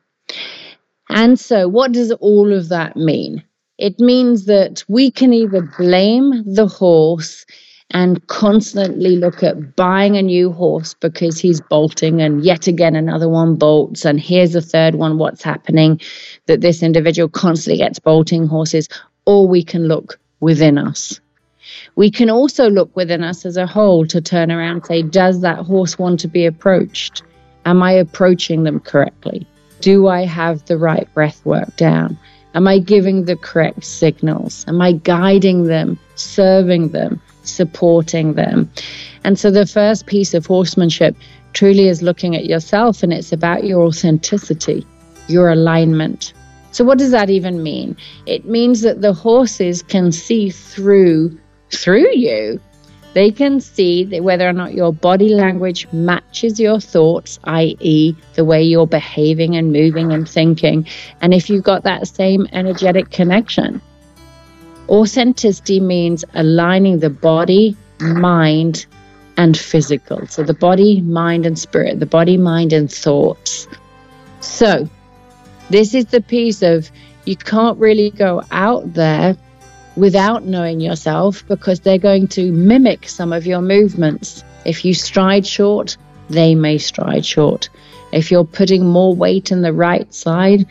And 1.09 1.41
so, 1.41 1.67
what 1.69 1.93
does 1.93 2.13
all 2.13 2.53
of 2.53 2.69
that 2.69 2.97
mean? 2.97 3.43
It 3.79 3.99
means 3.99 4.45
that 4.47 4.85
we 4.87 5.11
can 5.11 5.33
either 5.33 5.63
blame 5.79 6.45
the 6.45 6.67
horse 6.67 7.47
and 7.91 8.27
constantly 8.27 9.17
look 9.17 9.43
at 9.43 9.77
buying 9.77 10.17
a 10.17 10.23
new 10.23 10.53
horse 10.53 10.95
because 10.95 11.39
he's 11.39 11.61
bolting, 11.61 12.21
and 12.21 12.45
yet 12.45 12.67
again 12.67 12.97
another 12.97 13.31
one 13.31 13.57
bolts, 13.57 14.05
and 14.05 14.21
here's 14.21 14.55
a 14.55 14.61
third 14.61 14.95
one. 14.95 15.17
What's 15.17 15.43
happening? 15.43 16.01
That 16.47 16.61
this 16.61 16.83
individual 16.83 17.31
constantly 17.31 17.79
gets 17.79 17.99
bolting 17.99 18.47
horses, 18.47 18.89
or 19.25 19.49
we 19.49 19.63
can 19.63 19.89
look 19.89 20.19
within 20.41 20.77
us 20.77 21.19
we 21.97 22.11
can 22.11 22.31
also 22.31 22.71
look 22.71 22.95
within 22.97 23.23
us 23.23 23.45
as 23.45 23.57
a 23.57 23.67
whole 23.67 24.07
to 24.07 24.21
turn 24.21 24.51
around 24.51 24.77
and 24.77 24.87
say, 24.87 25.03
does 25.03 25.41
that 25.43 25.59
horse 25.59 25.99
want 25.99 26.21
to 26.21 26.29
be 26.29 26.47
approached? 26.47 27.23
Am 27.65 27.83
I 27.83 27.93
approaching 27.93 28.65
them 28.65 28.81
correctly? 28.81 29.47
Do 29.81 30.09
I 30.09 30.25
have 30.25 30.65
the 30.67 30.79
right 30.79 31.13
breath 31.13 31.45
work 31.45 31.77
down? 31.77 32.19
Am 32.55 32.69
I 32.69 32.79
giving 32.79 33.25
the 33.25 33.37
correct 33.37 33.85
signals? 33.85 34.65
Am 34.69 34.81
I 34.81 34.93
guiding 34.93 35.65
them, 35.65 35.99
serving 36.15 36.89
them, 36.89 37.21
supporting 37.45 38.35
them? 38.35 38.71
And 39.25 39.39
so 39.39 39.51
the 39.51 39.67
first 39.67 40.07
piece 40.07 40.35
of 40.35 40.47
horsemanship 40.47 41.17
truly 41.53 41.89
is 41.89 42.03
looking 42.03 42.37
at 42.37 42.47
yourself 42.47 43.03
and 43.03 43.13
it's 43.13 43.33
about 43.33 43.65
your 43.65 43.83
authenticity, 43.83 44.87
your 45.29 45.51
alignment. 45.51 46.33
So, 46.73 46.85
what 46.85 46.99
does 46.99 47.11
that 47.11 47.29
even 47.29 47.63
mean? 47.63 47.97
It 48.27 48.47
means 48.47 48.81
that 48.81 49.03
the 49.03 49.13
horses 49.13 49.83
can 49.83 50.11
see 50.11 50.49
through 50.49 51.39
through 51.73 52.15
you. 52.15 52.61
They 53.15 53.31
can 53.31 53.61
see 53.61 54.21
whether 54.21 54.49
or 54.49 54.55
not 54.55 54.73
your 54.73 54.93
body 54.93 55.29
language 55.35 55.87
matches 55.93 56.59
your 56.59 56.81
thoughts, 56.81 57.39
i.e., 57.45 58.17
the 58.35 58.45
way 58.45 58.63
you're 58.63 58.87
behaving 58.87 59.55
and 59.57 59.71
moving 59.71 60.13
and 60.13 60.27
thinking, 60.27 60.87
and 61.21 61.35
if 61.35 61.51
you've 61.51 61.65
got 61.65 61.83
that 61.83 62.09
same 62.09 62.47
energetic 62.53 63.11
connection. 63.11 63.83
Authenticity 64.89 65.79
means 65.79 66.25
aligning 66.35 67.01
the 67.01 67.11
body, 67.11 67.77
mind, 68.01 68.87
and 69.37 69.57
physical. 69.57 70.27
So 70.27 70.43
the 70.43 70.55
body, 70.55 71.03
mind, 71.03 71.45
and 71.45 71.59
spirit, 71.59 72.01
the 72.01 72.07
body, 72.07 72.39
mind, 72.39 72.73
and 72.73 72.91
thoughts. 72.91 73.69
So 74.41 74.89
this 75.69 75.95
is 75.95 76.07
the 76.07 76.21
piece 76.21 76.63
of 76.63 76.91
you 77.25 77.37
can't 77.37 77.79
really 77.79 78.11
go 78.11 78.43
out 78.51 78.95
there 78.95 79.37
without 79.97 80.45
knowing 80.45 80.81
yourself 80.81 81.47
because 81.49 81.81
they're 81.81 81.99
going 81.99 82.29
to 82.29 82.53
mimic 82.53 83.09
some 83.09 83.33
of 83.33 83.47
your 83.47 83.61
movements. 83.61 84.43
If 84.65 84.85
you 84.85 84.95
stride 84.95 85.47
short, 85.47 85.97
they 86.31 86.55
may 86.55 86.79
stride 86.79 87.27
short. 87.27 87.69
If 88.13 88.31
you're 88.31 88.45
putting 88.45 88.87
more 88.87 89.15
weight 89.15 89.51
in 89.51 89.63
the 89.63 89.73
right 89.73 90.13
side, 90.13 90.67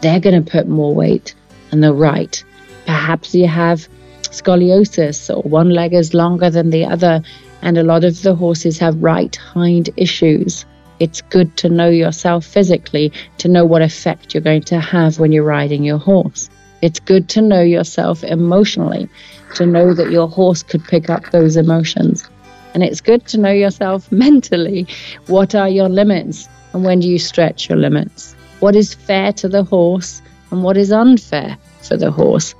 they're 0.00 0.20
going 0.20 0.42
to 0.42 0.50
put 0.50 0.68
more 0.68 0.94
weight 0.94 1.34
in 1.72 1.80
the 1.80 1.92
right. 1.92 2.42
Perhaps 2.86 3.34
you 3.34 3.46
have 3.46 3.88
scoliosis 4.22 5.34
or 5.34 5.42
one 5.42 5.70
leg 5.70 5.94
is 5.94 6.14
longer 6.14 6.50
than 6.50 6.70
the 6.70 6.84
other, 6.84 7.22
and 7.62 7.78
a 7.78 7.82
lot 7.82 8.04
of 8.04 8.22
the 8.22 8.34
horses 8.34 8.78
have 8.78 9.02
right 9.02 9.34
hind 9.36 9.90
issues. 9.96 10.64
It's 11.00 11.22
good 11.22 11.56
to 11.58 11.68
know 11.68 11.88
yourself 11.88 12.44
physically 12.44 13.12
to 13.38 13.48
know 13.48 13.64
what 13.64 13.82
effect 13.82 14.34
you're 14.34 14.42
going 14.42 14.62
to 14.62 14.80
have 14.80 15.18
when 15.18 15.32
you're 15.32 15.44
riding 15.44 15.84
your 15.84 15.98
horse. 15.98 16.50
It's 16.84 17.00
good 17.00 17.30
to 17.30 17.40
know 17.40 17.62
yourself 17.62 18.22
emotionally, 18.22 19.08
to 19.54 19.64
know 19.64 19.94
that 19.94 20.10
your 20.10 20.28
horse 20.28 20.62
could 20.62 20.84
pick 20.84 21.08
up 21.08 21.30
those 21.30 21.56
emotions. 21.56 22.28
And 22.74 22.82
it's 22.82 23.00
good 23.00 23.26
to 23.28 23.38
know 23.38 23.52
yourself 23.52 24.12
mentally. 24.26 24.86
What 25.26 25.54
are 25.54 25.70
your 25.70 25.88
limits? 25.88 26.46
And 26.74 26.84
when 26.84 27.00
do 27.00 27.08
you 27.08 27.18
stretch 27.18 27.70
your 27.70 27.78
limits? 27.78 28.34
What 28.60 28.76
is 28.76 28.92
fair 28.92 29.32
to 29.32 29.48
the 29.48 29.64
horse 29.64 30.20
and 30.50 30.62
what 30.62 30.76
is 30.76 30.92
unfair 30.92 31.56
for 31.80 31.96
the 31.96 32.10
horse? 32.10 32.54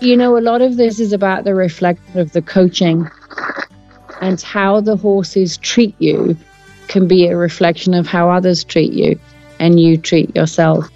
You 0.00 0.18
know, 0.18 0.36
a 0.36 0.44
lot 0.44 0.60
of 0.60 0.76
this 0.76 1.00
is 1.00 1.14
about 1.14 1.44
the 1.44 1.54
reflection 1.54 2.18
of 2.18 2.32
the 2.32 2.42
coaching 2.42 3.08
and 4.20 4.38
how 4.42 4.82
the 4.82 4.98
horses 4.98 5.56
treat 5.56 5.94
you 5.98 6.36
can 6.88 7.08
be 7.08 7.26
a 7.28 7.38
reflection 7.38 7.94
of 7.94 8.06
how 8.06 8.28
others 8.28 8.64
treat 8.64 8.92
you 8.92 9.18
and 9.58 9.80
you 9.80 9.96
treat 9.96 10.36
yourself. 10.36 10.90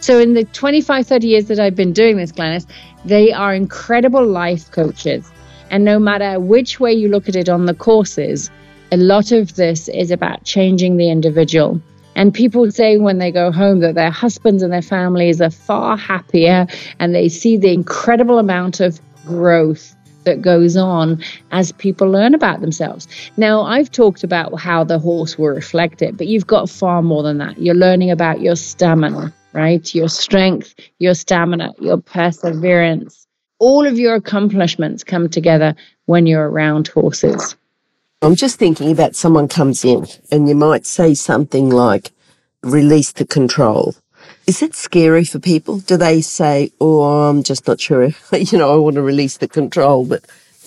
So, 0.00 0.20
in 0.20 0.34
the 0.34 0.44
25, 0.44 1.06
30 1.06 1.26
years 1.26 1.44
that 1.46 1.58
I've 1.58 1.74
been 1.74 1.92
doing 1.92 2.16
this, 2.16 2.30
Glenys, 2.30 2.66
they 3.04 3.32
are 3.32 3.54
incredible 3.54 4.24
life 4.24 4.70
coaches. 4.70 5.30
And 5.70 5.84
no 5.84 5.98
matter 5.98 6.38
which 6.38 6.78
way 6.78 6.92
you 6.92 7.08
look 7.08 7.28
at 7.28 7.36
it 7.36 7.48
on 7.48 7.66
the 7.66 7.74
courses, 7.74 8.50
a 8.92 8.96
lot 8.96 9.32
of 9.32 9.56
this 9.56 9.88
is 9.88 10.10
about 10.10 10.44
changing 10.44 10.96
the 10.96 11.10
individual. 11.10 11.80
And 12.14 12.32
people 12.32 12.70
say 12.70 12.96
when 12.96 13.18
they 13.18 13.30
go 13.30 13.52
home 13.52 13.80
that 13.80 13.94
their 13.94 14.10
husbands 14.10 14.62
and 14.62 14.72
their 14.72 14.82
families 14.82 15.40
are 15.40 15.50
far 15.50 15.96
happier 15.96 16.66
and 16.98 17.14
they 17.14 17.28
see 17.28 17.56
the 17.56 17.72
incredible 17.72 18.38
amount 18.38 18.80
of 18.80 19.00
growth 19.26 19.94
that 20.24 20.42
goes 20.42 20.76
on 20.76 21.22
as 21.52 21.72
people 21.72 22.08
learn 22.08 22.34
about 22.34 22.60
themselves. 22.60 23.06
Now, 23.36 23.62
I've 23.62 23.90
talked 23.90 24.24
about 24.24 24.58
how 24.60 24.84
the 24.84 24.98
horse 24.98 25.38
will 25.38 25.48
reflect 25.48 26.02
it, 26.02 26.16
but 26.16 26.26
you've 26.26 26.46
got 26.46 26.68
far 26.68 27.02
more 27.02 27.22
than 27.22 27.38
that. 27.38 27.58
You're 27.58 27.74
learning 27.74 28.10
about 28.10 28.40
your 28.40 28.56
stamina 28.56 29.32
right? 29.58 29.92
Your 29.92 30.08
strength, 30.08 30.74
your 31.00 31.14
stamina, 31.14 31.74
your 31.80 31.98
perseverance. 31.98 33.26
All 33.58 33.86
of 33.86 33.98
your 33.98 34.14
accomplishments 34.14 35.02
come 35.02 35.28
together 35.28 35.74
when 36.06 36.26
you're 36.26 36.48
around 36.48 36.86
horses. 36.86 37.56
I'm 38.22 38.36
just 38.36 38.56
thinking 38.56 38.92
about 38.92 39.16
someone 39.16 39.48
comes 39.48 39.84
in 39.84 40.06
and 40.30 40.48
you 40.48 40.54
might 40.54 40.86
say 40.86 41.14
something 41.14 41.70
like, 41.70 42.12
release 42.62 43.10
the 43.10 43.26
control. 43.26 43.96
Is 44.46 44.62
it 44.62 44.76
scary 44.76 45.24
for 45.24 45.40
people? 45.40 45.78
Do 45.80 45.96
they 45.96 46.20
say, 46.20 46.70
oh, 46.80 47.02
I'm 47.02 47.42
just 47.42 47.66
not 47.66 47.80
sure, 47.80 48.10
you 48.32 48.58
know, 48.58 48.72
I 48.72 48.76
want 48.76 48.94
to 48.94 49.02
release 49.02 49.38
the 49.38 49.48
control, 49.48 50.06
but 50.06 50.24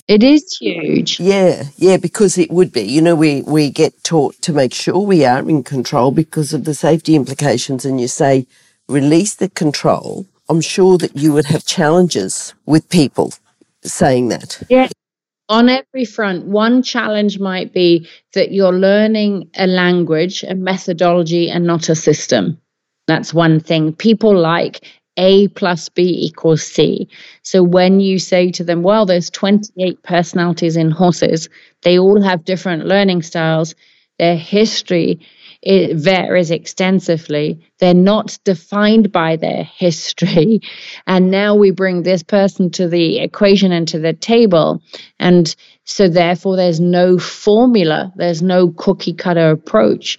it 0.09 0.23
is 0.23 0.57
huge. 0.57 1.21
Yeah, 1.21 1.63
yeah, 1.77 1.95
because 1.95 2.37
it 2.37 2.51
would 2.51 2.73
be. 2.73 2.81
You 2.81 3.01
know, 3.01 3.15
we, 3.15 3.43
we 3.43 3.69
get 3.69 4.03
taught 4.03 4.35
to 4.41 4.51
make 4.51 4.73
sure 4.73 4.99
we 4.99 5.23
are 5.23 5.47
in 5.47 5.63
control 5.63 6.11
because 6.11 6.53
of 6.53 6.65
the 6.65 6.73
safety 6.73 7.15
implications. 7.15 7.85
And 7.85 8.01
you 8.01 8.09
say, 8.09 8.45
release 8.91 9.35
the 9.35 9.49
control, 9.49 10.27
I'm 10.49 10.61
sure 10.61 10.97
that 10.97 11.15
you 11.15 11.33
would 11.33 11.45
have 11.45 11.65
challenges 11.65 12.53
with 12.65 12.89
people 12.89 13.33
saying 13.83 14.27
that. 14.29 14.61
Yeah. 14.69 14.89
On 15.49 15.67
every 15.67 16.05
front, 16.05 16.45
one 16.45 16.81
challenge 16.81 17.39
might 17.39 17.73
be 17.73 18.07
that 18.33 18.51
you're 18.51 18.71
learning 18.71 19.49
a 19.55 19.67
language, 19.67 20.43
a 20.43 20.55
methodology, 20.55 21.49
and 21.49 21.65
not 21.65 21.89
a 21.89 21.95
system. 21.95 22.57
That's 23.07 23.33
one 23.33 23.59
thing. 23.59 23.93
People 23.93 24.33
like 24.37 24.85
A 25.17 25.49
plus 25.49 25.89
B 25.89 26.03
equals 26.03 26.63
C. 26.63 27.09
So 27.43 27.63
when 27.63 27.99
you 27.99 28.17
say 28.17 28.51
to 28.51 28.63
them, 28.63 28.81
well, 28.81 29.05
there's 29.05 29.29
28 29.29 30.01
personalities 30.03 30.77
in 30.77 30.91
horses, 30.91 31.49
they 31.81 31.99
all 31.99 32.21
have 32.21 32.45
different 32.45 32.85
learning 32.85 33.23
styles, 33.23 33.75
their 34.19 34.37
history 34.37 35.19
it 35.61 35.95
varies 35.97 36.49
extensively. 36.49 37.59
They're 37.79 37.93
not 37.93 38.37
defined 38.43 39.11
by 39.11 39.35
their 39.35 39.63
history. 39.63 40.61
And 41.07 41.31
now 41.31 41.55
we 41.55 41.71
bring 41.71 42.03
this 42.03 42.23
person 42.23 42.69
to 42.71 42.87
the 42.87 43.19
equation 43.19 43.71
and 43.71 43.87
to 43.89 43.99
the 43.99 44.13
table. 44.13 44.81
And 45.19 45.53
so, 45.83 46.07
therefore, 46.07 46.55
there's 46.55 46.79
no 46.79 47.17
formula, 47.17 48.13
there's 48.15 48.41
no 48.41 48.69
cookie 48.69 49.13
cutter 49.13 49.49
approach. 49.49 50.17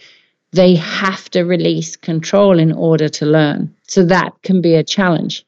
They 0.52 0.74
have 0.74 1.30
to 1.30 1.42
release 1.42 1.96
control 1.96 2.58
in 2.58 2.72
order 2.72 3.08
to 3.08 3.26
learn. 3.26 3.74
So, 3.88 4.04
that 4.06 4.32
can 4.42 4.60
be 4.60 4.74
a 4.74 4.84
challenge. 4.84 5.44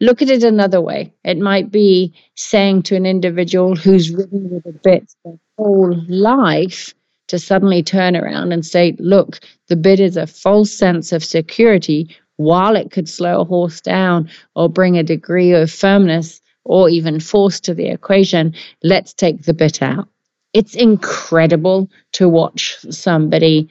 Look 0.00 0.22
at 0.22 0.30
it 0.30 0.42
another 0.42 0.80
way. 0.80 1.12
It 1.24 1.38
might 1.38 1.70
be 1.70 2.14
saying 2.34 2.82
to 2.84 2.96
an 2.96 3.06
individual 3.06 3.76
who's 3.76 4.10
ridden 4.10 4.50
with 4.50 4.66
a 4.66 4.72
bit 4.72 5.12
their 5.24 5.38
whole 5.56 5.94
life, 6.08 6.94
to 7.34 7.38
suddenly 7.40 7.82
turn 7.82 8.16
around 8.16 8.52
and 8.52 8.64
say, 8.64 8.94
look, 9.00 9.40
the 9.66 9.74
bit 9.74 9.98
is 9.98 10.16
a 10.16 10.26
false 10.26 10.72
sense 10.72 11.10
of 11.10 11.24
security 11.24 12.16
while 12.36 12.76
it 12.76 12.92
could 12.92 13.08
slow 13.08 13.40
a 13.40 13.44
horse 13.44 13.80
down 13.80 14.30
or 14.54 14.68
bring 14.68 14.96
a 14.96 15.02
degree 15.02 15.52
of 15.52 15.70
firmness 15.70 16.40
or 16.64 16.88
even 16.88 17.18
force 17.18 17.58
to 17.60 17.74
the 17.74 17.88
equation, 17.88 18.54
let's 18.84 19.12
take 19.12 19.42
the 19.42 19.52
bit 19.52 19.82
out. 19.82 20.08
It's 20.52 20.76
incredible 20.76 21.90
to 22.12 22.28
watch 22.28 22.78
somebody 22.88 23.68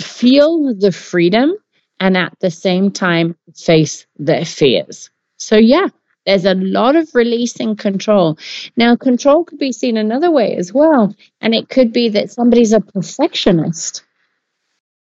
feel 0.00 0.74
the 0.74 0.92
freedom 0.92 1.54
and 1.98 2.16
at 2.16 2.36
the 2.38 2.50
same 2.52 2.92
time 2.92 3.36
face 3.56 4.06
their 4.16 4.44
fears. 4.44 5.10
So, 5.38 5.56
yeah, 5.56 5.88
there's 6.26 6.44
a 6.44 6.54
lot 6.54 6.96
of 6.96 7.14
releasing 7.14 7.76
control. 7.76 8.38
Now, 8.76 8.96
control 8.96 9.44
could 9.44 9.58
be 9.58 9.72
seen 9.72 9.96
another 9.96 10.30
way 10.30 10.56
as 10.56 10.72
well. 10.72 11.14
And 11.40 11.54
it 11.54 11.68
could 11.68 11.92
be 11.92 12.08
that 12.10 12.30
somebody's 12.30 12.72
a 12.72 12.80
perfectionist. 12.80 14.02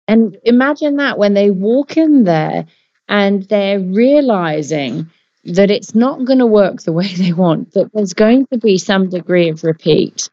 And 0.08 0.38
imagine 0.43 0.97
that 0.97 1.17
when 1.17 1.34
they 1.34 1.52
walk 1.52 1.97
in 1.97 2.24
there 2.24 2.65
and 3.08 3.43
they're 3.43 3.80
realizing 3.80 5.10
that 5.45 5.71
it's 5.71 5.95
not 5.95 6.26
going 6.26 6.39
to 6.39 6.45
work 6.45 6.82
the 6.82 6.91
way 6.91 7.08
they 7.08 7.34
want, 7.34 7.74
that 7.74 7.91
there's 7.93 8.13
going 8.13 8.45
to 8.47 8.58
be 8.58 8.78
some 8.78 9.10
degree 9.10 9.50
of 9.50 9.63
repeat, 9.63 10.30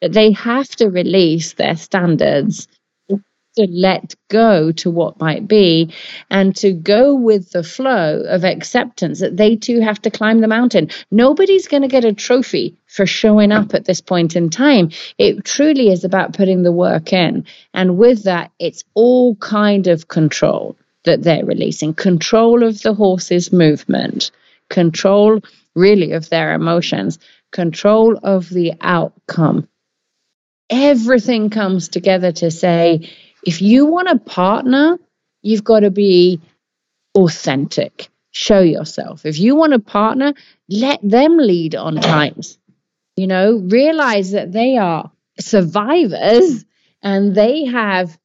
that 0.00 0.12
they 0.12 0.32
have 0.32 0.68
to 0.76 0.88
release 0.88 1.54
their 1.54 1.76
standards 1.76 2.68
to 3.58 3.68
let 3.70 4.14
go 4.28 4.72
to 4.72 4.90
what 4.90 5.20
might 5.20 5.46
be 5.46 5.92
and 6.30 6.56
to 6.56 6.72
go 6.72 7.14
with 7.14 7.50
the 7.50 7.62
flow 7.62 8.22
of 8.26 8.44
acceptance 8.44 9.20
that 9.20 9.36
they 9.36 9.56
too 9.56 9.80
have 9.80 10.00
to 10.02 10.10
climb 10.10 10.40
the 10.40 10.48
mountain. 10.48 10.90
Nobody's 11.10 11.68
going 11.68 11.82
to 11.82 11.88
get 11.88 12.04
a 12.04 12.12
trophy 12.12 12.78
for 12.86 13.06
showing 13.06 13.52
up 13.52 13.74
at 13.74 13.84
this 13.84 14.00
point 14.00 14.36
in 14.36 14.50
time. 14.50 14.90
It 15.18 15.44
truly 15.44 15.88
is 15.88 16.04
about 16.04 16.34
putting 16.34 16.62
the 16.62 16.72
work 16.72 17.12
in. 17.12 17.44
And 17.74 17.98
with 17.98 18.24
that, 18.24 18.50
it's 18.58 18.84
all 18.94 19.36
kind 19.36 19.86
of 19.86 20.08
control 20.08 20.76
that 21.04 21.22
they're 21.22 21.44
releasing 21.44 21.94
control 21.94 22.62
of 22.62 22.80
the 22.82 22.94
horse's 22.94 23.52
movement, 23.52 24.30
control 24.68 25.40
really 25.74 26.12
of 26.12 26.28
their 26.28 26.54
emotions, 26.54 27.18
control 27.52 28.18
of 28.22 28.48
the 28.48 28.74
outcome. 28.80 29.68
Everything 30.70 31.48
comes 31.48 31.88
together 31.88 32.32
to 32.32 32.50
say, 32.50 33.10
if 33.44 33.62
you 33.62 33.86
want 33.86 34.08
a 34.08 34.18
partner, 34.18 34.98
you've 35.42 35.64
got 35.64 35.80
to 35.80 35.90
be 35.90 36.40
authentic. 37.14 38.08
Show 38.30 38.60
yourself. 38.60 39.26
If 39.26 39.38
you 39.38 39.56
want 39.56 39.72
a 39.72 39.78
partner, 39.78 40.34
let 40.68 41.00
them 41.02 41.38
lead 41.38 41.74
on 41.74 41.96
times. 41.96 42.58
You 43.16 43.26
know, 43.26 43.56
realize 43.56 44.32
that 44.32 44.52
they 44.52 44.76
are 44.76 45.10
survivors 45.40 46.64
and 47.02 47.34
they 47.34 47.64
have 47.64 48.16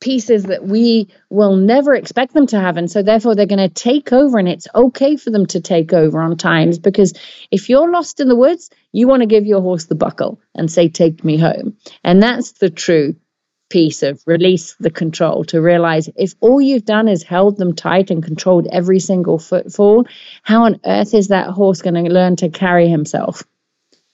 pieces 0.00 0.44
that 0.44 0.64
we 0.64 1.08
will 1.30 1.56
never 1.56 1.94
expect 1.94 2.34
them 2.34 2.46
to 2.48 2.60
have. 2.60 2.76
And 2.76 2.90
so, 2.90 3.02
therefore, 3.02 3.34
they're 3.34 3.46
going 3.46 3.58
to 3.58 3.68
take 3.68 4.12
over, 4.12 4.38
and 4.38 4.48
it's 4.48 4.66
okay 4.74 5.16
for 5.16 5.30
them 5.30 5.46
to 5.46 5.60
take 5.60 5.92
over 5.92 6.20
on 6.20 6.36
times 6.36 6.78
because 6.78 7.14
if 7.50 7.68
you're 7.68 7.90
lost 7.90 8.20
in 8.20 8.28
the 8.28 8.36
woods, 8.36 8.68
you 8.90 9.06
want 9.06 9.22
to 9.22 9.26
give 9.26 9.46
your 9.46 9.62
horse 9.62 9.86
the 9.86 9.94
buckle 9.94 10.40
and 10.54 10.70
say, 10.70 10.88
Take 10.88 11.24
me 11.24 11.38
home. 11.38 11.76
And 12.04 12.22
that's 12.22 12.52
the 12.52 12.68
true 12.68 13.14
piece 13.72 14.02
of 14.02 14.22
release 14.26 14.74
the 14.80 14.90
control 14.90 15.44
to 15.44 15.58
realize 15.58 16.10
if 16.14 16.34
all 16.40 16.60
you've 16.60 16.84
done 16.84 17.08
is 17.08 17.22
held 17.22 17.56
them 17.56 17.74
tight 17.74 18.10
and 18.10 18.22
controlled 18.22 18.68
every 18.70 19.00
single 19.00 19.38
footfall, 19.38 20.04
how 20.42 20.64
on 20.64 20.78
earth 20.84 21.14
is 21.14 21.28
that 21.28 21.48
horse 21.48 21.80
going 21.80 21.94
to 22.04 22.12
learn 22.12 22.36
to 22.36 22.50
carry 22.50 22.86
himself? 22.88 23.42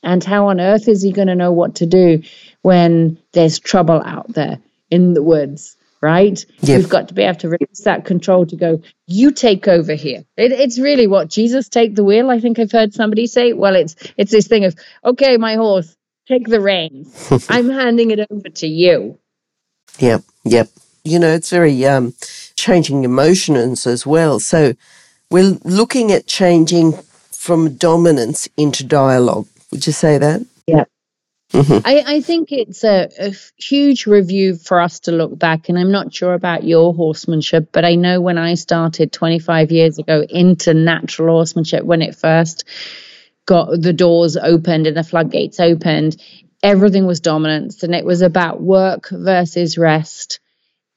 And 0.00 0.22
how 0.22 0.46
on 0.46 0.60
earth 0.60 0.86
is 0.86 1.02
he 1.02 1.10
going 1.10 1.26
to 1.26 1.34
know 1.34 1.50
what 1.50 1.74
to 1.76 1.86
do 1.86 2.22
when 2.62 3.18
there's 3.32 3.58
trouble 3.58 4.00
out 4.04 4.32
there 4.32 4.60
in 4.90 5.12
the 5.14 5.24
woods? 5.24 5.76
Right? 6.00 6.46
We've 6.62 6.88
got 6.88 7.08
to 7.08 7.14
be 7.14 7.22
able 7.22 7.40
to 7.40 7.48
release 7.48 7.80
that 7.82 8.04
control 8.04 8.46
to 8.46 8.54
go, 8.54 8.82
you 9.08 9.32
take 9.32 9.66
over 9.66 9.94
here. 9.94 10.24
It, 10.36 10.52
it's 10.52 10.78
really 10.78 11.08
what 11.08 11.28
Jesus 11.28 11.68
take 11.68 11.96
the 11.96 12.04
wheel. 12.04 12.30
I 12.30 12.38
think 12.38 12.60
I've 12.60 12.70
heard 12.70 12.94
somebody 12.94 13.26
say. 13.26 13.52
Well, 13.52 13.74
it's 13.74 13.96
it's 14.16 14.30
this 14.30 14.46
thing 14.46 14.64
of, 14.64 14.76
okay, 15.04 15.36
my 15.36 15.56
horse, 15.56 15.96
take 16.28 16.46
the 16.46 16.60
reins. 16.60 17.28
I'm 17.48 17.68
handing 17.68 18.12
it 18.12 18.20
over 18.30 18.48
to 18.48 18.68
you. 18.68 19.18
Yep, 19.98 20.22
yep. 20.44 20.68
You 21.04 21.18
know, 21.18 21.32
it's 21.32 21.50
very 21.50 21.84
um, 21.86 22.14
changing 22.54 23.04
emotions 23.04 23.86
as 23.86 24.06
well. 24.06 24.40
So 24.40 24.74
we're 25.30 25.58
looking 25.64 26.12
at 26.12 26.26
changing 26.26 26.92
from 27.32 27.76
dominance 27.76 28.48
into 28.56 28.84
dialogue. 28.84 29.46
Would 29.70 29.86
you 29.86 29.92
say 29.92 30.18
that? 30.18 30.44
Yeah. 30.66 30.84
Mm-hmm. 31.52 31.78
I, 31.86 32.16
I, 32.16 32.20
think 32.20 32.52
it's 32.52 32.84
a, 32.84 33.08
a, 33.18 33.34
huge 33.56 34.04
review 34.04 34.56
for 34.56 34.80
us 34.80 35.00
to 35.00 35.12
look 35.12 35.38
back, 35.38 35.70
and 35.70 35.78
I'm 35.78 35.90
not 35.90 36.12
sure 36.12 36.34
about 36.34 36.64
your 36.64 36.92
horsemanship, 36.92 37.70
but 37.72 37.86
I 37.86 37.94
know 37.94 38.20
when 38.20 38.36
I 38.36 38.52
started 38.52 39.12
25 39.12 39.72
years 39.72 39.98
ago 39.98 40.26
into 40.28 40.74
natural 40.74 41.36
horsemanship, 41.36 41.84
when 41.84 42.02
it 42.02 42.16
first 42.16 42.64
got 43.46 43.70
the 43.80 43.94
doors 43.94 44.36
opened 44.36 44.86
and 44.86 44.96
the 44.96 45.02
floodgates 45.02 45.58
opened, 45.58 46.22
everything 46.62 47.06
was 47.06 47.20
dominance, 47.20 47.82
and 47.82 47.94
it 47.94 48.04
was 48.04 48.22
about 48.22 48.60
work 48.60 49.08
versus 49.10 49.78
rest 49.78 50.40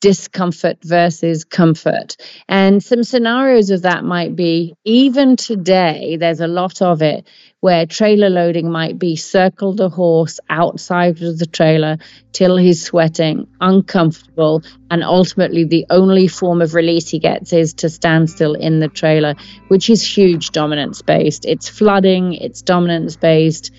discomfort 0.01 0.77
versus 0.83 1.45
comfort. 1.45 2.17
And 2.49 2.83
some 2.83 3.03
scenarios 3.03 3.69
of 3.69 3.83
that 3.83 4.03
might 4.03 4.35
be 4.35 4.73
even 4.83 5.37
today, 5.37 6.17
there's 6.19 6.41
a 6.41 6.47
lot 6.47 6.81
of 6.81 7.03
it 7.03 7.27
where 7.59 7.85
trailer 7.85 8.29
loading 8.29 8.71
might 8.71 8.97
be 8.97 9.15
circle 9.15 9.73
the 9.73 9.89
horse 9.89 10.39
outside 10.49 11.21
of 11.21 11.37
the 11.37 11.45
trailer 11.45 11.97
till 12.31 12.57
he's 12.57 12.83
sweating, 12.83 13.47
uncomfortable, 13.61 14.63
and 14.89 15.03
ultimately 15.03 15.65
the 15.65 15.85
only 15.91 16.27
form 16.27 16.63
of 16.63 16.73
release 16.73 17.07
he 17.07 17.19
gets 17.19 17.53
is 17.53 17.75
to 17.75 17.87
stand 17.87 18.31
still 18.31 18.55
in 18.55 18.79
the 18.79 18.87
trailer, 18.87 19.35
which 19.67 19.91
is 19.91 20.01
huge 20.01 20.49
dominance 20.49 21.03
based. 21.03 21.45
It's 21.45 21.69
flooding, 21.69 22.33
it's 22.33 22.63
dominance 22.63 23.15
based 23.15 23.71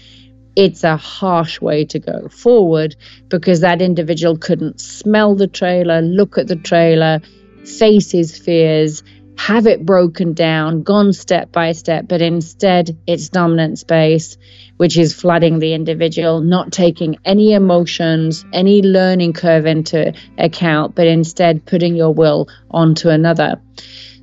it's 0.57 0.85
a 0.85 0.97
harsh 0.97 1.61
way 1.61 1.85
to 1.87 1.99
go 1.99 2.29
forward 2.29 2.97
because 3.29 3.61
that 3.61 3.81
individual 3.81 4.37
couldn't 4.37 4.81
smell 4.81 5.35
the 5.35 5.47
trailer, 5.47 6.03
look 6.03 6.39
at 6.39 6.49
the 6.49 6.57
trailer, 6.57 7.21
face 7.65 8.11
his 8.11 8.37
fears, 8.37 9.03
have 9.39 9.67
it 9.67 9.85
broken 9.85 10.35
down, 10.35 10.83
gone 10.83 11.13
step 11.13 11.51
by 11.53 11.73
step, 11.73 12.07
but 12.07 12.21
instead 12.21 12.97
it's 13.07 13.29
dominant 13.29 13.79
space, 13.79 14.37
which 14.77 14.97
is 14.97 15.15
flooding 15.15 15.59
the 15.59 15.73
individual, 15.73 16.41
not 16.41 16.71
taking 16.71 17.17
any 17.25 17.53
emotions, 17.53 18.45
any 18.53 18.83
learning 18.83 19.33
curve 19.33 19.67
into 19.67 20.13
account, 20.39 20.95
but 20.95 21.07
instead 21.07 21.65
putting 21.65 21.97
your 21.97 22.13
will 22.13 22.49
onto 22.71 23.09
another. 23.09 23.61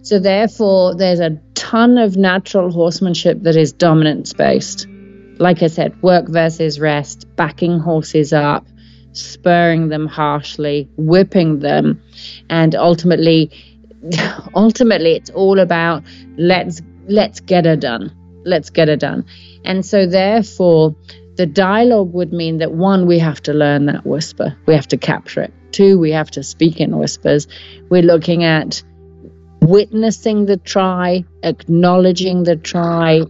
So, 0.02 0.20
therefore, 0.20 0.96
there's 0.96 1.20
a 1.20 1.40
ton 1.54 1.98
of 1.98 2.16
natural 2.16 2.72
horsemanship 2.72 3.42
that 3.44 3.58
is 3.58 3.74
dominance 3.74 4.34
based 4.34 4.88
like 5.40 5.64
I 5.64 5.68
said, 5.68 6.02
work 6.04 6.28
versus 6.28 6.80
rest, 6.80 7.26
backing 7.36 7.80
horses 7.80 8.34
up, 8.34 8.68
spurring 9.14 9.88
them 9.88 10.06
harshly, 10.06 10.90
whipping 10.98 11.60
them, 11.60 12.02
and 12.50 12.76
ultimately, 12.76 13.52
ultimately, 14.56 15.14
it's 15.14 15.30
all 15.30 15.60
about 15.60 16.04
let's 16.38 16.82
let's 17.08 17.40
get 17.40 17.66
her 17.66 17.78
done, 17.78 18.14
let's 18.46 18.70
get 18.70 18.90
her 18.90 18.98
done, 18.98 19.26
and 19.66 19.86
so 19.86 20.06
therefore. 20.06 20.96
The 21.36 21.46
dialogue 21.46 22.12
would 22.12 22.34
mean 22.34 22.58
that 22.58 22.74
one, 22.74 23.08
we 23.08 23.18
have 23.20 23.42
to 23.44 23.54
learn 23.54 23.86
that 23.86 24.06
whisper. 24.06 24.58
We 24.66 24.74
have 24.74 24.90
to 24.90 24.98
capture 24.98 25.44
it. 25.44 25.54
Two, 25.72 25.98
we 25.98 26.12
have 26.12 26.30
to 26.32 26.44
speak 26.44 26.82
in 26.82 26.98
whispers. 26.98 27.48
We're 27.90 28.02
looking 28.02 28.44
at 28.44 28.84
witnessing 29.62 30.48
the 30.48 30.58
try, 30.58 31.24
acknowledging 31.42 32.44
the 32.44 32.58
try, 32.58 33.22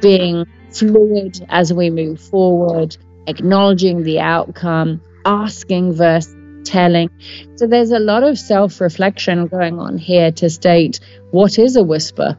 being 0.00 0.46
fluid 0.72 1.44
as 1.48 1.72
we 1.72 1.90
move 1.90 2.20
forward, 2.20 2.96
acknowledging 3.26 4.02
the 4.02 4.20
outcome, 4.20 5.00
asking 5.24 5.92
versus 5.92 6.34
telling. 6.64 7.10
So 7.56 7.66
there's 7.66 7.90
a 7.90 7.98
lot 7.98 8.22
of 8.22 8.38
self 8.38 8.80
reflection 8.80 9.46
going 9.46 9.78
on 9.78 9.98
here 9.98 10.32
to 10.32 10.50
state 10.50 11.00
what 11.30 11.58
is 11.58 11.76
a 11.76 11.82
whisper 11.82 12.38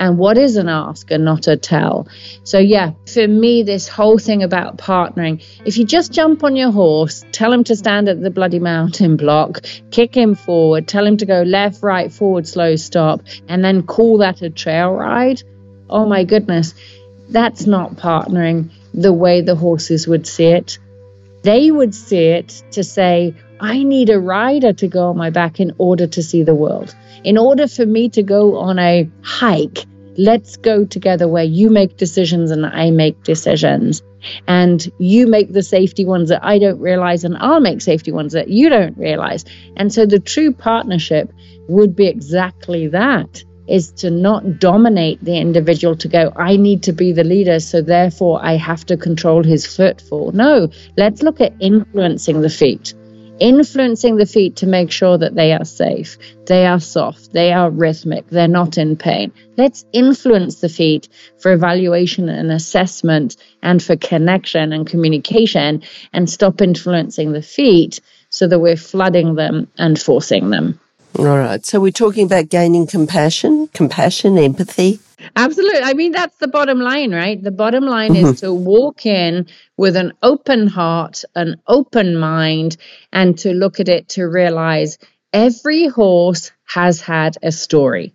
and 0.00 0.16
what 0.16 0.38
is 0.38 0.56
an 0.56 0.68
ask 0.68 1.10
and 1.10 1.24
not 1.24 1.48
a 1.48 1.56
tell. 1.56 2.06
So, 2.44 2.58
yeah, 2.58 2.92
for 3.12 3.26
me, 3.26 3.64
this 3.64 3.88
whole 3.88 4.18
thing 4.18 4.44
about 4.44 4.78
partnering, 4.78 5.44
if 5.64 5.76
you 5.76 5.84
just 5.84 6.12
jump 6.12 6.44
on 6.44 6.54
your 6.54 6.70
horse, 6.70 7.24
tell 7.32 7.52
him 7.52 7.64
to 7.64 7.74
stand 7.74 8.08
at 8.08 8.22
the 8.22 8.30
bloody 8.30 8.60
mounting 8.60 9.16
block, 9.16 9.64
kick 9.90 10.16
him 10.16 10.36
forward, 10.36 10.86
tell 10.86 11.04
him 11.04 11.16
to 11.16 11.26
go 11.26 11.42
left, 11.42 11.82
right, 11.82 12.12
forward, 12.12 12.46
slow, 12.46 12.76
stop, 12.76 13.22
and 13.48 13.64
then 13.64 13.82
call 13.82 14.18
that 14.18 14.40
a 14.40 14.50
trail 14.50 14.92
ride. 14.92 15.42
Oh 15.90 16.06
my 16.06 16.24
goodness 16.24 16.74
that's 17.30 17.66
not 17.66 17.96
partnering 17.96 18.70
the 18.94 19.12
way 19.12 19.40
the 19.40 19.54
horses 19.54 20.08
would 20.08 20.26
see 20.26 20.46
it. 20.46 20.78
They 21.42 21.70
would 21.70 21.94
see 21.94 22.26
it 22.26 22.62
to 22.72 22.82
say, 22.82 23.34
I 23.60 23.82
need 23.82 24.10
a 24.10 24.18
rider 24.18 24.72
to 24.72 24.88
go 24.88 25.08
on 25.10 25.16
my 25.16 25.30
back 25.30 25.60
in 25.60 25.72
order 25.78 26.06
to 26.06 26.22
see 26.22 26.42
the 26.42 26.54
world. 26.54 26.94
In 27.24 27.38
order 27.38 27.68
for 27.68 27.84
me 27.84 28.08
to 28.10 28.22
go 28.22 28.58
on 28.58 28.78
a 28.78 29.08
hike, 29.22 29.84
let's 30.16 30.56
go 30.56 30.84
together 30.84 31.28
where 31.28 31.44
you 31.44 31.70
make 31.70 31.96
decisions 31.96 32.50
and 32.50 32.66
I 32.66 32.90
make 32.90 33.22
decisions. 33.22 34.02
And 34.48 34.90
you 34.98 35.28
make 35.28 35.52
the 35.52 35.62
safety 35.62 36.04
ones 36.04 36.28
that 36.30 36.44
I 36.44 36.58
don't 36.58 36.80
realize, 36.80 37.22
and 37.22 37.36
I'll 37.38 37.60
make 37.60 37.80
safety 37.80 38.10
ones 38.10 38.32
that 38.32 38.48
you 38.48 38.68
don't 38.68 38.98
realize. 38.98 39.44
And 39.76 39.92
so 39.92 40.06
the 40.06 40.18
true 40.18 40.52
partnership 40.52 41.32
would 41.68 41.94
be 41.94 42.08
exactly 42.08 42.88
that 42.88 43.44
is 43.68 43.92
to 43.92 44.10
not 44.10 44.58
dominate 44.58 45.22
the 45.22 45.36
individual 45.36 45.94
to 45.96 46.08
go, 46.08 46.32
I 46.36 46.56
need 46.56 46.82
to 46.84 46.92
be 46.92 47.12
the 47.12 47.24
leader, 47.24 47.60
so 47.60 47.82
therefore 47.82 48.40
I 48.42 48.56
have 48.56 48.86
to 48.86 48.96
control 48.96 49.44
his 49.44 49.66
footfall. 49.66 50.32
No, 50.32 50.70
let's 50.96 51.22
look 51.22 51.40
at 51.40 51.54
influencing 51.60 52.40
the 52.40 52.50
feet. 52.50 52.94
Influencing 53.40 54.16
the 54.16 54.26
feet 54.26 54.56
to 54.56 54.66
make 54.66 54.90
sure 54.90 55.16
that 55.16 55.36
they 55.36 55.52
are 55.52 55.64
safe, 55.64 56.18
they 56.46 56.66
are 56.66 56.80
soft, 56.80 57.32
they 57.32 57.52
are 57.52 57.70
rhythmic, 57.70 58.26
they're 58.28 58.48
not 58.48 58.78
in 58.78 58.96
pain. 58.96 59.32
Let's 59.56 59.84
influence 59.92 60.56
the 60.56 60.68
feet 60.68 61.08
for 61.38 61.52
evaluation 61.52 62.28
and 62.28 62.50
assessment 62.50 63.36
and 63.62 63.80
for 63.80 63.94
connection 63.94 64.72
and 64.72 64.88
communication 64.88 65.82
and 66.12 66.28
stop 66.28 66.60
influencing 66.60 67.30
the 67.30 67.42
feet 67.42 68.00
so 68.30 68.48
that 68.48 68.58
we're 68.58 68.76
flooding 68.76 69.36
them 69.36 69.68
and 69.78 70.00
forcing 70.00 70.50
them. 70.50 70.80
All 71.16 71.24
right. 71.24 71.64
So 71.64 71.80
we're 71.80 71.90
talking 71.90 72.26
about 72.26 72.48
gaining 72.48 72.86
compassion, 72.86 73.68
compassion, 73.68 74.38
empathy. 74.38 75.00
Absolutely. 75.34 75.82
I 75.82 75.94
mean, 75.94 76.12
that's 76.12 76.36
the 76.36 76.48
bottom 76.48 76.80
line, 76.80 77.12
right? 77.12 77.42
The 77.42 77.50
bottom 77.50 77.84
line 77.84 78.14
mm-hmm. 78.14 78.26
is 78.26 78.40
to 78.40 78.52
walk 78.52 79.04
in 79.04 79.46
with 79.76 79.96
an 79.96 80.12
open 80.22 80.66
heart, 80.66 81.24
an 81.34 81.60
open 81.66 82.16
mind, 82.16 82.76
and 83.12 83.36
to 83.38 83.52
look 83.52 83.80
at 83.80 83.88
it 83.88 84.08
to 84.10 84.24
realize 84.24 84.98
every 85.32 85.88
horse 85.88 86.52
has 86.64 87.00
had 87.00 87.36
a 87.42 87.50
story, 87.52 88.14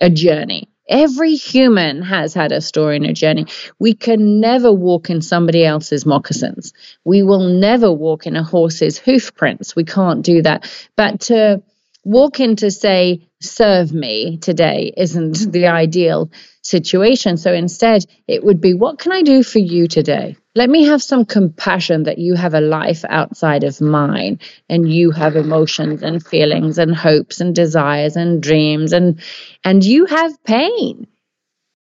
a 0.00 0.10
journey. 0.10 0.68
Every 0.86 1.34
human 1.34 2.02
has 2.02 2.34
had 2.34 2.52
a 2.52 2.60
story 2.60 2.96
and 2.96 3.06
a 3.06 3.14
journey. 3.14 3.46
We 3.78 3.94
can 3.94 4.38
never 4.38 4.70
walk 4.70 5.08
in 5.08 5.22
somebody 5.22 5.64
else's 5.64 6.04
moccasins. 6.04 6.74
We 7.04 7.22
will 7.22 7.48
never 7.48 7.90
walk 7.90 8.26
in 8.26 8.36
a 8.36 8.44
horse's 8.44 8.98
hoof 8.98 9.34
prints. 9.34 9.74
We 9.74 9.84
can't 9.84 10.22
do 10.22 10.42
that. 10.42 10.70
But 10.94 11.20
to 11.22 11.62
walk 12.04 12.40
in 12.40 12.56
to 12.56 12.70
say, 12.70 13.28
serve 13.40 13.92
me 13.92 14.38
today 14.38 14.92
isn't 14.96 15.52
the 15.52 15.66
ideal 15.66 16.30
situation. 16.62 17.36
So 17.36 17.52
instead, 17.52 18.04
it 18.26 18.42
would 18.44 18.60
be, 18.60 18.74
what 18.74 18.98
can 18.98 19.12
I 19.12 19.22
do 19.22 19.42
for 19.42 19.58
you 19.58 19.86
today? 19.88 20.36
Let 20.54 20.70
me 20.70 20.84
have 20.84 21.02
some 21.02 21.24
compassion 21.24 22.04
that 22.04 22.18
you 22.18 22.34
have 22.34 22.54
a 22.54 22.60
life 22.60 23.04
outside 23.08 23.64
of 23.64 23.80
mine 23.80 24.38
and 24.68 24.90
you 24.90 25.10
have 25.10 25.36
emotions 25.36 26.02
and 26.02 26.24
feelings 26.24 26.78
and 26.78 26.94
hopes 26.94 27.40
and 27.40 27.54
desires 27.54 28.16
and 28.16 28.42
dreams 28.42 28.92
and 28.92 29.20
and 29.64 29.84
you 29.84 30.06
have 30.06 30.42
pain. 30.44 31.08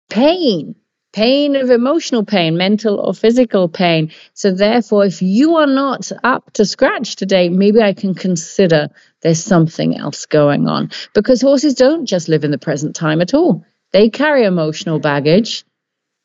Pain. 0.08 0.76
Pain 1.12 1.56
of 1.56 1.70
emotional 1.70 2.24
pain, 2.24 2.56
mental 2.56 2.98
or 2.98 3.14
physical 3.14 3.68
pain. 3.68 4.12
So, 4.34 4.52
therefore, 4.52 5.04
if 5.06 5.22
you 5.22 5.56
are 5.56 5.66
not 5.66 6.10
up 6.22 6.52
to 6.54 6.64
scratch 6.64 7.16
today, 7.16 7.48
maybe 7.48 7.80
I 7.80 7.92
can 7.92 8.14
consider 8.14 8.88
there's 9.22 9.42
something 9.42 9.96
else 9.96 10.26
going 10.26 10.68
on. 10.68 10.90
Because 11.14 11.42
horses 11.42 11.74
don't 11.74 12.06
just 12.06 12.28
live 12.28 12.44
in 12.44 12.50
the 12.50 12.58
present 12.58 12.94
time 12.94 13.20
at 13.20 13.34
all, 13.34 13.64
they 13.92 14.10
carry 14.10 14.44
emotional 14.44 14.98
baggage. 14.98 15.64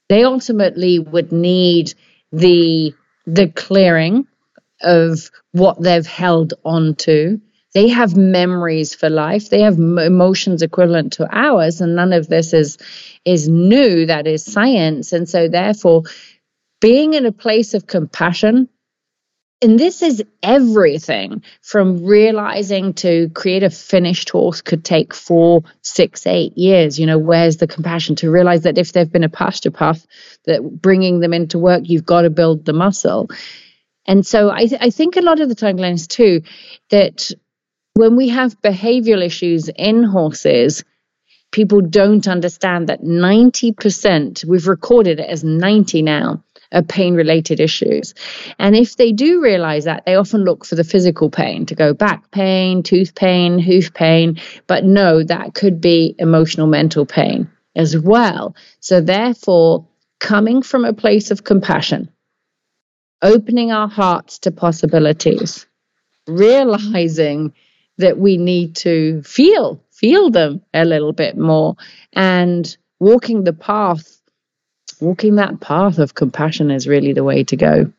They 0.07 0.23
ultimately 0.23 0.99
would 0.99 1.31
need 1.31 1.93
the 2.31 2.93
the 3.25 3.47
clearing 3.47 4.27
of 4.81 5.31
what 5.51 5.81
they've 5.81 6.05
held 6.05 6.53
on 6.63 6.95
to 6.95 7.41
they 7.73 7.89
have 7.89 8.15
memories 8.15 8.93
for 8.93 9.09
life 9.09 9.49
they 9.49 9.61
have 9.61 9.79
emotions 9.79 10.61
equivalent 10.61 11.13
to 11.13 11.27
ours 11.31 11.81
and 11.81 11.95
none 11.95 12.13
of 12.13 12.27
this 12.27 12.53
is 12.53 12.77
is 13.25 13.49
new 13.49 14.05
that 14.05 14.27
is 14.27 14.45
science 14.45 15.11
and 15.11 15.27
so 15.27 15.47
therefore 15.47 16.03
being 16.79 17.13
in 17.13 17.25
a 17.25 17.31
place 17.31 17.73
of 17.73 17.87
compassion 17.87 18.69
and 19.61 19.79
this 19.79 20.01
is 20.01 20.23
everything 20.43 21.41
from 21.61 22.05
realizing 22.05 22.93
to 22.95 23.29
create 23.29 23.63
a 23.63 23.69
finished 23.69 24.29
horse 24.29 24.61
could 24.61 24.83
take 24.83 25.13
four, 25.13 25.63
six, 25.81 26.27
eight 26.27 26.57
years. 26.57 26.99
You 26.99 27.05
know, 27.05 27.17
where's 27.17 27.57
the 27.57 27.65
compassion 27.65 28.15
to 28.17 28.29
realize 28.29 28.61
that 28.63 28.77
if 28.77 28.91
they've 28.91 29.11
been 29.11 29.23
a 29.23 29.29
pasture 29.29 29.71
puff, 29.71 30.05
that 30.45 30.61
bringing 30.81 31.19
them 31.21 31.33
into 31.33 31.57
work, 31.57 31.83
you've 31.85 32.05
got 32.05 32.23
to 32.23 32.29
build 32.29 32.65
the 32.65 32.73
muscle. 32.73 33.29
And 34.05 34.23
so 34.23 34.51
I, 34.51 34.67
th- 34.67 34.81
I 34.81 34.89
think 34.89 35.15
a 35.15 35.21
lot 35.21 35.39
of 35.39 35.49
the 35.49 35.55
time, 35.55 35.77
Glenys, 35.77 36.07
too, 36.07 36.41
that 36.89 37.31
when 37.93 38.17
we 38.17 38.27
have 38.29 38.61
behavioral 38.61 39.23
issues 39.23 39.69
in 39.69 40.03
horses, 40.03 40.83
people 41.55 41.79
don't 41.79 42.27
understand 42.27 42.89
that 42.89 43.01
90%, 43.01 44.43
we've 44.43 44.67
recorded 44.67 45.21
it 45.21 45.29
as 45.29 45.41
90 45.41 46.01
now, 46.01 46.43
are 46.73 46.81
pain 46.83 47.15
related 47.15 47.61
issues. 47.61 48.13
And 48.59 48.75
if 48.75 48.97
they 48.97 49.13
do 49.13 49.41
realize 49.41 49.85
that, 49.85 50.05
they 50.05 50.15
often 50.15 50.43
look 50.43 50.65
for 50.65 50.75
the 50.75 50.83
physical 50.83 51.29
pain 51.29 51.65
to 51.67 51.75
go 51.75 51.93
back 51.93 52.29
pain, 52.31 52.83
tooth 52.83 53.15
pain, 53.15 53.57
hoof 53.57 53.93
pain. 53.93 54.41
But 54.67 54.83
no, 54.83 55.23
that 55.23 55.53
could 55.53 55.79
be 55.79 56.13
emotional, 56.19 56.67
mental 56.67 57.05
pain 57.05 57.49
as 57.73 57.97
well. 57.97 58.53
So, 58.81 58.99
therefore, 58.99 59.87
coming 60.19 60.61
from 60.61 60.83
a 60.83 60.91
place 60.91 61.31
of 61.31 61.45
compassion, 61.45 62.09
opening 63.21 63.71
our 63.71 63.87
hearts 63.87 64.39
to 64.39 64.51
possibilities, 64.51 65.65
realizing 66.27 67.53
that 67.97 68.17
we 68.17 68.35
need 68.35 68.75
to 68.75 69.23
feel 69.23 69.84
feel 69.95 70.29
them 70.29 70.61
a 70.73 70.85
little 70.85 71.13
bit 71.13 71.37
more. 71.37 71.75
And 72.13 72.75
walking 72.99 73.43
the 73.43 73.53
path 73.53 74.15
walking 75.01 75.35
that 75.35 75.59
path 75.59 75.97
of 75.99 76.15
compassion 76.15 76.71
is 76.71 76.87
really 76.87 77.13
the 77.13 77.23
way 77.23 77.43
to 77.43 77.55
go. 77.55 77.91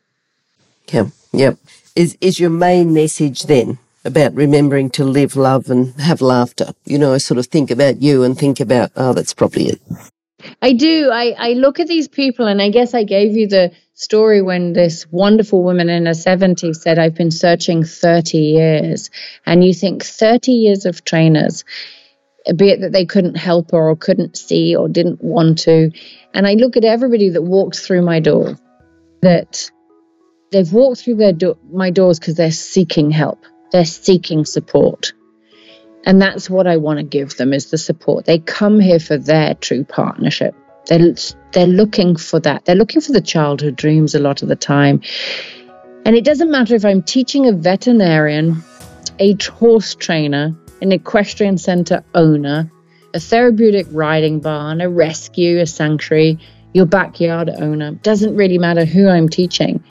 Yeah. 1.33 1.55
Is 1.95 2.17
is 2.21 2.39
your 2.39 2.51
main 2.51 2.93
message 2.93 3.45
then 3.45 3.79
about 4.05 4.35
remembering 4.35 4.91
to 4.91 5.05
live 5.05 5.37
love 5.37 5.69
and 5.69 5.95
have 6.01 6.21
laughter? 6.21 6.73
You 6.85 6.99
know 6.99 7.13
i 7.15 7.19
sort 7.19 7.39
of 7.39 7.47
think 7.47 7.71
about 7.71 8.03
you 8.03 8.23
and 8.23 8.39
think 8.39 8.61
about 8.61 8.93
oh 8.97 9.13
that's 9.13 9.35
probably 9.35 9.67
it 9.67 9.81
I 10.63 10.73
do. 10.73 11.11
I, 11.13 11.35
I 11.37 11.53
look 11.53 11.81
at 11.81 11.89
these 11.89 12.09
people, 12.09 12.47
and 12.47 12.61
I 12.61 12.71
guess 12.71 12.95
I 12.95 13.05
gave 13.05 13.37
you 13.37 13.47
the 13.47 13.73
story 13.97 14.43
when 14.43 14.75
this 14.75 15.11
wonderful 15.11 15.63
woman 15.63 15.89
in 15.89 16.07
her 16.07 16.13
70s 16.13 16.77
said, 16.77 16.99
I've 16.99 17.15
been 17.15 17.31
searching 17.31 17.83
30 17.83 18.39
years. 18.39 19.11
And 19.45 19.65
you 19.65 19.73
think 19.73 20.05
30 20.05 20.53
years 20.53 20.85
of 20.85 21.05
trainers, 21.05 21.65
be 22.55 22.71
it 22.71 22.83
that 22.83 22.93
they 22.93 23.07
couldn't 23.07 23.37
help 23.37 23.73
her 23.73 23.91
or 23.91 23.97
couldn't 23.97 24.37
see 24.37 24.77
or 24.77 24.89
didn't 24.89 25.25
want 25.25 25.61
to. 25.61 25.91
And 26.35 26.47
I 26.47 26.55
look 26.55 26.77
at 26.77 26.85
everybody 26.85 27.31
that 27.31 27.43
walks 27.43 27.85
through 27.85 28.03
my 28.03 28.21
door, 28.21 28.59
that 29.23 29.71
they've 30.53 30.73
walked 30.73 31.01
through 31.01 31.17
their 31.17 31.33
do- 31.33 31.59
my 31.73 31.91
doors 31.91 32.19
because 32.19 32.35
they're 32.35 32.51
seeking 32.51 33.11
help, 33.11 33.45
they're 33.73 33.87
seeking 33.87 34.45
support. 34.45 35.15
And 36.07 36.23
that's 36.23 36.49
what 36.49 36.69
I 36.69 36.77
want 36.77 37.01
to 37.01 37.03
give 37.03 37.37
them 37.37 37.53
is 37.53 37.71
the 37.71 37.79
support. 37.79 38.25
They 38.25 38.38
come 38.38 38.79
here 38.79 39.01
for 39.01 39.19
their 39.19 39.55
true 39.55 39.83
partnership. 39.85 40.55
They're, 40.87 41.14
they're 41.51 41.66
looking 41.66 42.14
for 42.14 42.38
that. 42.40 42.64
They're 42.64 42.77
looking 42.77 43.01
for 43.01 43.11
the 43.11 43.21
childhood 43.21 43.75
dreams 43.75 44.14
a 44.14 44.21
lot 44.21 44.40
of 44.40 44.49
the 44.49 44.55
time. 44.55 45.03
And 46.05 46.14
it 46.14 46.25
doesn't 46.25 46.51
matter 46.51 46.77
if 46.77 46.85
I'm 46.85 47.03
teaching 47.03 47.49
a 47.49 47.53
veterinarian, 47.53 48.62
a 49.19 49.35
horse 49.35 49.97
trainer, 49.97 50.57
an 50.81 50.92
equestrian 50.92 51.59
center 51.59 52.05
owner, 52.14 52.71
a 53.12 53.19
therapeutic 53.19 53.88
riding 53.90 54.38
barn, 54.38 54.81
a 54.81 54.88
rescue, 54.88 55.59
a 55.59 55.66
sanctuary, 55.66 56.38
your 56.73 56.87
backyard 56.87 57.51
owner. 57.51 57.92
Doesn't 57.92 58.37
really 58.37 58.59
matter 58.59 58.85
who 58.85 59.09
I'm 59.09 59.29
teaching. 59.29 59.83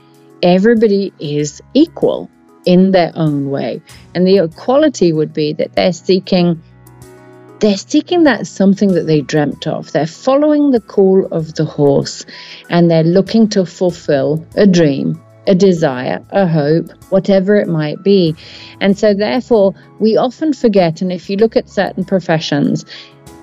Everybody 0.41 1.11
is 1.19 1.61
equal 1.73 2.29
in 2.65 2.91
their 2.91 3.11
own 3.15 3.49
way. 3.49 3.81
And 4.13 4.25
the 4.27 4.37
equality 4.37 5.13
would 5.13 5.33
be 5.33 5.53
that 5.53 5.73
they're 5.73 5.93
seeking 5.93 6.61
they're 7.59 7.77
seeking 7.77 8.23
that 8.23 8.47
something 8.47 8.93
that 8.93 9.07
they 9.07 9.21
dreamt 9.21 9.65
of. 9.65 9.91
They're 9.91 10.05
following 10.05 10.71
the 10.71 10.81
call 10.81 11.25
of 11.31 11.55
the 11.55 11.63
horse 11.63 12.25
and 12.69 12.91
they're 12.91 13.03
looking 13.03 13.47
to 13.49 13.65
fulfill 13.65 14.45
a 14.55 14.67
dream, 14.67 15.21
a 15.47 15.55
desire, 15.55 16.23
a 16.31 16.45
hope, 16.45 16.91
whatever 17.09 17.55
it 17.55 17.69
might 17.69 18.03
be. 18.03 18.35
And 18.81 18.97
so, 18.97 19.13
therefore, 19.13 19.73
we 19.99 20.17
often 20.17 20.51
forget. 20.51 21.01
And 21.01 21.13
if 21.13 21.29
you 21.29 21.37
look 21.37 21.55
at 21.55 21.69
certain 21.69 22.03
professions, 22.03 22.85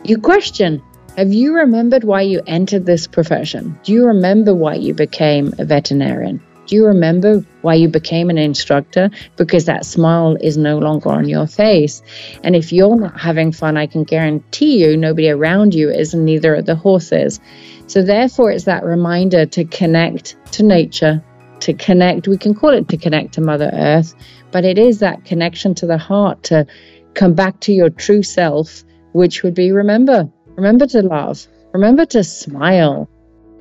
you 0.04 0.18
question 0.18 0.82
have 1.16 1.32
you 1.32 1.54
remembered 1.54 2.04
why 2.04 2.22
you 2.22 2.40
entered 2.46 2.87
this 2.87 3.06
profession? 3.06 3.78
Do 3.82 3.92
you 3.92 4.06
remember 4.06 4.54
why 4.54 4.76
you 4.76 4.94
became 4.94 5.52
a 5.58 5.64
veterinarian? 5.64 6.42
Do 6.72 6.76
you 6.76 6.87
remember 6.87 7.44
why 7.61 7.74
you 7.74 7.87
became 7.87 8.30
an 8.30 8.38
instructor? 8.38 9.11
Because 9.37 9.66
that 9.66 9.85
smile 9.85 10.38
is 10.40 10.56
no 10.56 10.78
longer 10.78 11.11
on 11.11 11.28
your 11.28 11.46
face. 11.46 12.00
And 12.44 12.56
if 12.56 12.72
you're 12.72 12.96
not 12.96 13.20
having 13.20 13.52
fun, 13.52 13.76
I 13.76 13.87
can 13.87 14.04
guarantee 14.04 14.82
you 14.82 14.96
nobody 14.96 15.28
around 15.28 15.74
you 15.74 15.90
is, 15.90 16.14
and 16.14 16.24
neither 16.24 16.54
are 16.54 16.62
the 16.62 16.74
horses. 16.74 17.40
So, 17.88 18.00
therefore, 18.00 18.52
it's 18.52 18.64
that 18.64 18.85
reminder 18.85 19.44
to 19.44 19.66
connect 19.66 20.35
to 20.52 20.62
nature, 20.62 21.22
to 21.61 21.74
connect. 21.74 22.26
We 22.26 22.38
can 22.38 22.54
call 22.54 22.70
it 22.70 22.88
to 22.88 22.96
connect 22.96 23.35
to 23.35 23.42
Mother 23.42 23.70
Earth, 23.74 24.14
but 24.50 24.64
it 24.64 24.78
is 24.78 25.00
that 25.00 25.26
connection 25.26 25.74
to 25.74 25.87
the 25.87 25.98
heart 25.98 26.42
to 26.44 26.66
come 27.12 27.35
back 27.35 27.61
to 27.61 27.74
your 27.74 27.90
true 27.90 28.22
self, 28.22 28.82
which 29.12 29.42
would 29.42 29.52
be 29.52 29.72
remember, 29.72 30.26
remember 30.56 30.87
to 30.87 31.02
love, 31.02 31.46
remember 31.74 32.06
to 32.06 32.24
smile. 32.24 33.11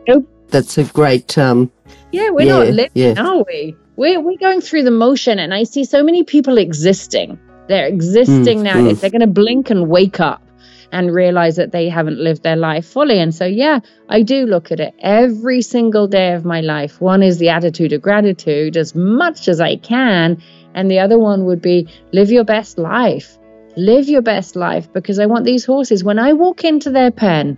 Nope. 0.08 0.30
That's 0.48 0.78
a 0.78 0.86
great 0.86 1.38
um, 1.38 1.72
yeah, 2.12 2.30
we're 2.30 2.48
yeah, 2.48 2.58
not 2.58 2.68
living, 2.68 2.92
yeah. 2.94 3.14
are 3.18 3.44
we? 3.48 3.76
We're, 3.96 4.20
we're 4.20 4.38
going 4.38 4.62
through 4.62 4.84
the 4.84 4.92
motion, 4.92 5.40
and 5.40 5.54
I 5.54 5.64
see 5.64 5.84
so 5.84 6.04
many 6.04 6.24
people 6.24 6.58
existing. 6.58 7.40
They're 7.68 7.88
existing 7.88 8.60
mm, 8.60 8.64
now. 8.64 8.76
Mm. 8.76 9.00
They're 9.00 9.10
going 9.10 9.22
to 9.22 9.28
blink 9.28 9.70
and 9.70 9.90
wake 9.90 10.20
up 10.20 10.42
and 10.92 11.14
realize 11.14 11.56
that 11.56 11.72
they 11.72 11.88
haven't 11.88 12.18
lived 12.18 12.44
their 12.44 12.56
life 12.56 12.86
fully. 12.86 13.20
And 13.20 13.34
so, 13.34 13.46
yeah, 13.46 13.80
I 14.10 14.22
do 14.24 14.46
look 14.46 14.72
at 14.72 14.80
it 14.80 14.94
every 15.00 15.62
single 15.62 16.08
day 16.08 16.34
of 16.34 16.44
my 16.44 16.62
life. 16.62 17.00
One 17.00 17.24
is 17.24 17.38
the 17.38 17.50
attitude 17.50 17.94
of 17.94 18.02
gratitude 18.02 18.76
as 18.76 18.94
much 18.94 19.48
as 19.48 19.62
I 19.62 19.78
can. 19.78 20.42
And 20.74 20.90
the 20.92 21.00
other 21.00 21.18
one 21.18 21.46
would 21.46 21.62
be 21.62 21.88
live 22.12 22.32
your 22.32 22.44
best 22.44 22.78
life. 22.78 23.38
Live 23.78 24.10
your 24.10 24.22
best 24.22 24.58
life 24.58 24.92
because 24.92 25.18
I 25.18 25.28
want 25.28 25.46
these 25.46 25.64
horses, 25.64 26.04
when 26.04 26.20
I 26.20 26.34
walk 26.34 26.66
into 26.66 26.90
their 26.90 27.12
pen, 27.12 27.58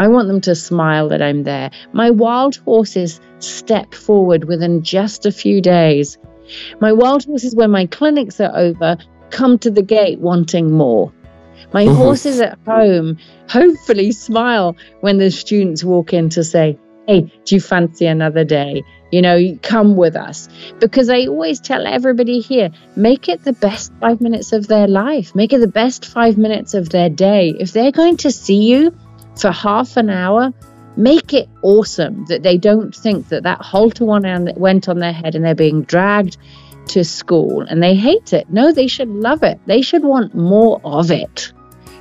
I 0.00 0.08
want 0.08 0.28
them 0.28 0.40
to 0.42 0.54
smile 0.54 1.10
that 1.10 1.20
I'm 1.20 1.42
there. 1.42 1.70
My 1.92 2.10
wild 2.10 2.56
horses 2.56 3.20
step 3.38 3.92
forward 3.92 4.44
within 4.44 4.82
just 4.82 5.26
a 5.26 5.30
few 5.30 5.60
days. 5.60 6.16
My 6.80 6.90
wild 6.90 7.26
horses, 7.26 7.54
when 7.54 7.70
my 7.70 7.84
clinics 7.84 8.40
are 8.40 8.56
over, 8.56 8.96
come 9.28 9.58
to 9.58 9.70
the 9.70 9.82
gate 9.82 10.18
wanting 10.18 10.72
more. 10.72 11.12
My 11.74 11.84
mm-hmm. 11.84 11.96
horses 11.96 12.40
at 12.40 12.58
home 12.66 13.18
hopefully 13.50 14.12
smile 14.12 14.74
when 15.00 15.18
the 15.18 15.30
students 15.30 15.84
walk 15.84 16.14
in 16.14 16.30
to 16.30 16.44
say, 16.44 16.78
Hey, 17.06 17.30
do 17.44 17.54
you 17.56 17.60
fancy 17.60 18.06
another 18.06 18.44
day? 18.44 18.82
You 19.12 19.20
know, 19.20 19.58
come 19.60 19.96
with 19.96 20.16
us. 20.16 20.48
Because 20.78 21.10
I 21.10 21.26
always 21.26 21.60
tell 21.60 21.86
everybody 21.86 22.40
here 22.40 22.70
make 22.96 23.28
it 23.28 23.44
the 23.44 23.52
best 23.52 23.92
five 24.00 24.22
minutes 24.22 24.54
of 24.54 24.66
their 24.66 24.88
life, 24.88 25.34
make 25.34 25.52
it 25.52 25.58
the 25.58 25.66
best 25.66 26.06
five 26.06 26.38
minutes 26.38 26.72
of 26.72 26.88
their 26.88 27.10
day. 27.10 27.54
If 27.60 27.72
they're 27.72 27.92
going 27.92 28.16
to 28.18 28.30
see 28.30 28.62
you, 28.62 28.96
for 29.40 29.50
half 29.50 29.96
an 29.96 30.10
hour, 30.10 30.52
make 30.96 31.32
it 31.32 31.48
awesome 31.62 32.24
that 32.26 32.42
they 32.42 32.58
don't 32.58 32.94
think 32.94 33.28
that 33.28 33.42
that 33.44 33.60
halter 33.60 34.04
one 34.04 34.52
went 34.56 34.88
on 34.88 34.98
their 34.98 35.12
head 35.12 35.34
and 35.34 35.44
they're 35.44 35.54
being 35.54 35.82
dragged 35.82 36.36
to 36.88 37.04
school 37.04 37.62
and 37.62 37.82
they 37.82 37.94
hate 37.94 38.32
it. 38.32 38.50
No, 38.50 38.72
they 38.72 38.86
should 38.86 39.08
love 39.08 39.42
it. 39.42 39.60
They 39.66 39.82
should 39.82 40.02
want 40.02 40.34
more 40.34 40.80
of 40.84 41.10
it. 41.10 41.52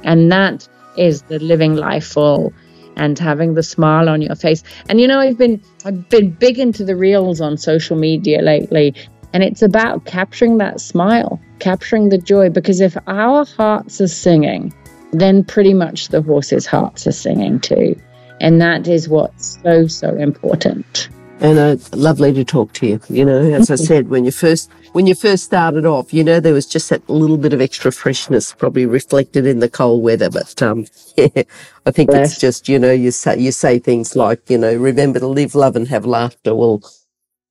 And 0.04 0.32
that 0.32 0.68
is 0.98 1.22
the 1.24 1.40
living 1.40 1.76
life 1.76 2.08
full 2.08 2.54
and 2.96 3.18
having 3.18 3.54
the 3.54 3.64
smile 3.64 4.10
on 4.10 4.22
your 4.22 4.36
face. 4.36 4.64
And 4.90 5.00
you 5.00 5.08
know, 5.08 5.20
I've 5.20 5.38
been 5.38 5.62
I've 5.86 6.10
been 6.10 6.32
big 6.32 6.60
into 6.60 6.84
the 6.84 6.96
reels 6.96 7.40
on 7.40 7.58
social 7.58 7.98
media 7.98 8.42
lately, 8.42 8.96
and 9.34 9.44
it's 9.44 9.62
about 9.62 10.06
capturing 10.06 10.58
that 10.58 10.82
smile, 10.82 11.40
capturing 11.60 12.10
the 12.10 12.18
joy 12.18 12.50
because 12.50 12.82
if 12.82 12.98
our 13.08 13.46
hearts 13.46 14.02
are 14.02 14.08
singing, 14.08 14.74
then 15.12 15.44
pretty 15.44 15.74
much 15.74 16.10
the 16.10 16.22
horses' 16.22 16.66
hearts 16.66 17.08
are 17.08 17.12
singing 17.12 17.60
too. 17.60 18.00
And 18.42 18.62
that 18.62 18.88
is 18.88 19.10
what's 19.10 19.60
so, 19.64 19.88
so 19.88 20.16
important. 20.16 21.10
And 21.42 21.58
uh, 21.58 21.78
lovely 21.94 22.34
to 22.34 22.44
talk 22.44 22.74
to 22.74 22.88
you. 22.88 23.00
You 23.10 23.24
know, 23.26 23.40
as 23.40 23.72
I 23.72 23.76
said, 23.76 24.10
when 24.10 24.26
you 24.26 24.32
first 24.32 24.70
when 24.92 25.08
you 25.08 25.16
first 25.16 25.46
started 25.46 25.86
off, 25.86 26.14
you 26.14 26.24
know, 26.24 26.40
there 26.42 26.54
was 26.54 26.66
just 26.66 26.90
that 26.90 27.08
little 27.10 27.38
bit 27.38 27.54
of 27.54 27.62
extra 27.62 27.92
freshness, 27.94 28.52
probably 28.54 28.86
reflected 28.86 29.46
in 29.46 29.60
the 29.60 29.70
cold 29.70 30.04
weather. 30.04 30.30
But 30.30 30.62
um, 30.62 30.86
yeah, 31.18 31.44
I 31.86 31.92
think 31.92 32.12
Yes. 32.12 32.32
it's 32.34 32.42
just 32.42 32.68
you 32.68 32.78
know, 32.78 32.92
you 32.92 33.12
say 33.12 33.40
you 33.40 33.52
say 33.54 33.80
things 33.80 34.16
like 34.18 34.50
you 34.50 34.58
know, 34.58 34.74
remember 34.76 35.20
to 35.20 35.28
live, 35.28 35.56
love, 35.56 35.76
and 35.78 35.88
have 35.88 36.06
laughter. 36.06 36.54
Well, 36.54 36.82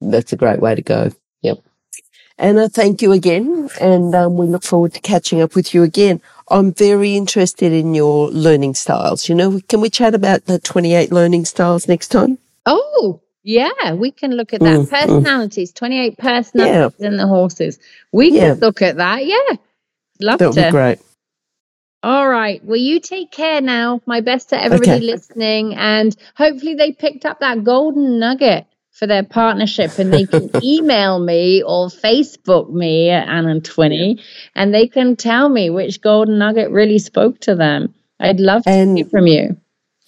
that's 0.02 0.32
a 0.34 0.36
great 0.36 0.60
way 0.60 0.74
to 0.74 0.82
go. 0.82 1.10
Yep. 1.40 1.58
Anna, 2.36 2.68
thank 2.68 3.00
you 3.00 3.12
again, 3.12 3.70
and 3.80 4.14
um, 4.14 4.36
we 4.36 4.46
look 4.46 4.64
forward 4.64 4.92
to 4.94 5.00
catching 5.00 5.40
up 5.40 5.54
with 5.54 5.72
you 5.74 5.82
again. 5.82 6.20
I'm 6.50 6.72
very 6.72 7.16
interested 7.16 7.72
in 7.72 7.94
your 7.94 8.28
learning 8.30 8.74
styles. 8.74 9.28
You 9.28 9.34
know, 9.34 9.60
can 9.68 9.80
we 9.80 9.90
chat 9.90 10.14
about 10.14 10.46
the 10.46 10.58
28 10.58 11.12
learning 11.12 11.44
styles 11.44 11.88
next 11.88 12.08
time? 12.08 12.38
Oh, 12.66 13.20
yeah, 13.42 13.94
we 13.94 14.10
can 14.10 14.32
look 14.32 14.52
at 14.54 14.60
that. 14.60 14.80
Mm, 14.80 14.86
mm. 14.86 14.90
Personalities, 14.90 15.72
28 15.72 16.18
personalities 16.18 17.00
in 17.00 17.16
the 17.16 17.26
horses. 17.26 17.78
We 18.12 18.30
Yeah. 18.30 18.50
can 18.54 18.60
look 18.60 18.82
at 18.82 18.96
that. 18.96 19.26
Yeah. 19.26 19.56
Love 20.20 20.38
That 20.38 20.46
would 20.48 20.54
to. 20.56 20.64
be 20.66 20.70
great. 20.70 20.98
All 22.02 22.28
right. 22.28 22.64
Well, 22.64 22.76
you 22.76 23.00
take 23.00 23.30
care 23.32 23.60
now. 23.60 24.00
My 24.06 24.20
best 24.20 24.50
to 24.50 24.62
everybody 24.62 24.90
Okay. 24.90 25.00
listening. 25.00 25.74
And 25.74 26.16
hopefully 26.36 26.74
they 26.74 26.92
picked 26.92 27.26
up 27.26 27.40
that 27.40 27.64
golden 27.64 28.18
nugget 28.20 28.66
for 28.98 29.06
their 29.06 29.22
partnership 29.22 29.98
and 29.98 30.12
they 30.12 30.26
can 30.26 30.50
email 30.64 31.18
me 31.20 31.62
or 31.62 31.86
Facebook 31.88 32.70
me 32.70 33.10
at 33.10 33.28
Anna 33.28 33.60
Twinney 33.60 34.20
and 34.54 34.74
they 34.74 34.88
can 34.88 35.14
tell 35.16 35.48
me 35.48 35.70
which 35.70 36.00
golden 36.00 36.38
nugget 36.38 36.70
really 36.70 36.98
spoke 36.98 37.38
to 37.40 37.54
them. 37.54 37.94
I'd 38.18 38.40
love 38.40 38.64
to 38.64 38.70
And- 38.70 38.96
hear 38.98 39.06
from 39.06 39.26
you. 39.28 39.56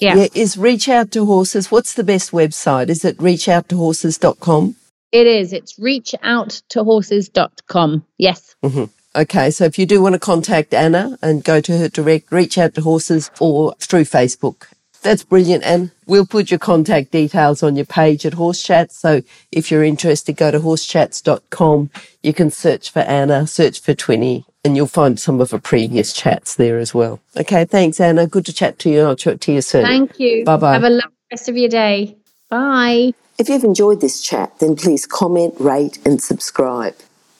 Yeah. 0.01 0.14
Yeah, 0.16 0.26
is 0.34 0.57
Reach 0.57 0.88
Out 0.88 1.11
to 1.11 1.26
Horses. 1.26 1.70
What's 1.70 1.93
the 1.93 2.05
best 2.05 2.30
website? 2.32 2.88
Is 2.88 3.05
it 3.05 3.18
reachouttohorses.com? 3.18 4.74
It 5.12 5.26
is. 5.26 5.53
It's 5.53 5.78
reachouttohorses.com. 5.78 8.05
Yes. 8.18 8.57
Mm-hmm. 8.64 8.84
Okay, 9.16 9.51
so 9.51 9.64
if 9.64 9.78
you 9.78 9.86
do 9.86 10.01
want 10.01 10.14
to 10.14 10.18
contact 10.18 10.72
Anna 10.72 11.18
and 11.20 11.45
go 11.45 11.61
to 11.61 11.76
her 11.76 11.88
direct, 11.88 12.30
reach 12.32 12.57
out 12.57 12.74
to 12.74 12.80
horses 12.82 13.30
or 13.41 13.74
through 13.78 14.05
Facebook. 14.05 14.68
That's 15.03 15.24
brilliant. 15.24 15.64
And 15.64 15.90
we'll 16.07 16.26
put 16.26 16.51
your 16.51 16.59
contact 16.59 17.11
details 17.11 17.62
on 17.62 17.76
your 17.76 17.86
page 17.86 18.26
at 18.26 18.34
Horse 18.34 18.62
Chats. 18.62 18.98
So 18.98 19.22
if 19.51 19.70
you're 19.70 19.84
interested, 19.84 20.36
go 20.36 20.51
to 20.51 20.61
horsechats.com. 20.61 21.90
You 22.22 22.32
can 22.32 22.51
search 22.51 22.90
for 22.90 23.01
Anna, 23.01 23.46
search 23.46 23.80
for 23.80 23.94
Twinney, 23.94 24.44
and 24.64 24.76
you'll 24.76 24.86
find 24.86 25.18
some 25.18 25.40
of 25.40 25.53
her 25.53 25.59
previous 25.59 26.12
chats 26.12 26.55
there 26.57 26.78
as 26.78 26.94
well. 26.94 27.20
Okay, 27.36 27.64
thanks, 27.64 27.98
Anna. 27.98 28.26
Good 28.26 28.46
to 28.46 28.53
chat 28.53 28.78
to 28.80 28.90
you. 28.90 29.03
I'll 29.03 29.16
chat 29.16 29.40
to 29.42 29.53
you 29.53 29.62
soon. 29.62 29.84
Thank 29.84 30.20
you. 30.20 30.44
Bye-bye. 30.44 30.74
Have 30.74 30.84
a 30.84 30.90
lovely 30.90 31.16
rest 31.30 31.48
of 31.48 31.57
your 31.57 31.70
day. 31.70 32.16
Bye. 32.51 33.14
If 33.38 33.48
you've 33.48 33.64
enjoyed 33.64 34.03
this 34.03 34.20
chat, 34.20 34.59
then 34.59 34.76
please 34.76 35.07
comment, 35.07 35.55
rate, 35.59 35.98
and 36.05 36.20
subscribe. 36.20 36.94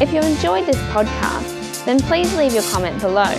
If 0.00 0.14
you 0.14 0.20
enjoyed 0.22 0.64
this 0.64 0.80
podcast, 0.94 1.84
then 1.84 2.00
please 2.00 2.34
leave 2.34 2.54
your 2.54 2.62
comment 2.62 2.98
below 3.02 3.30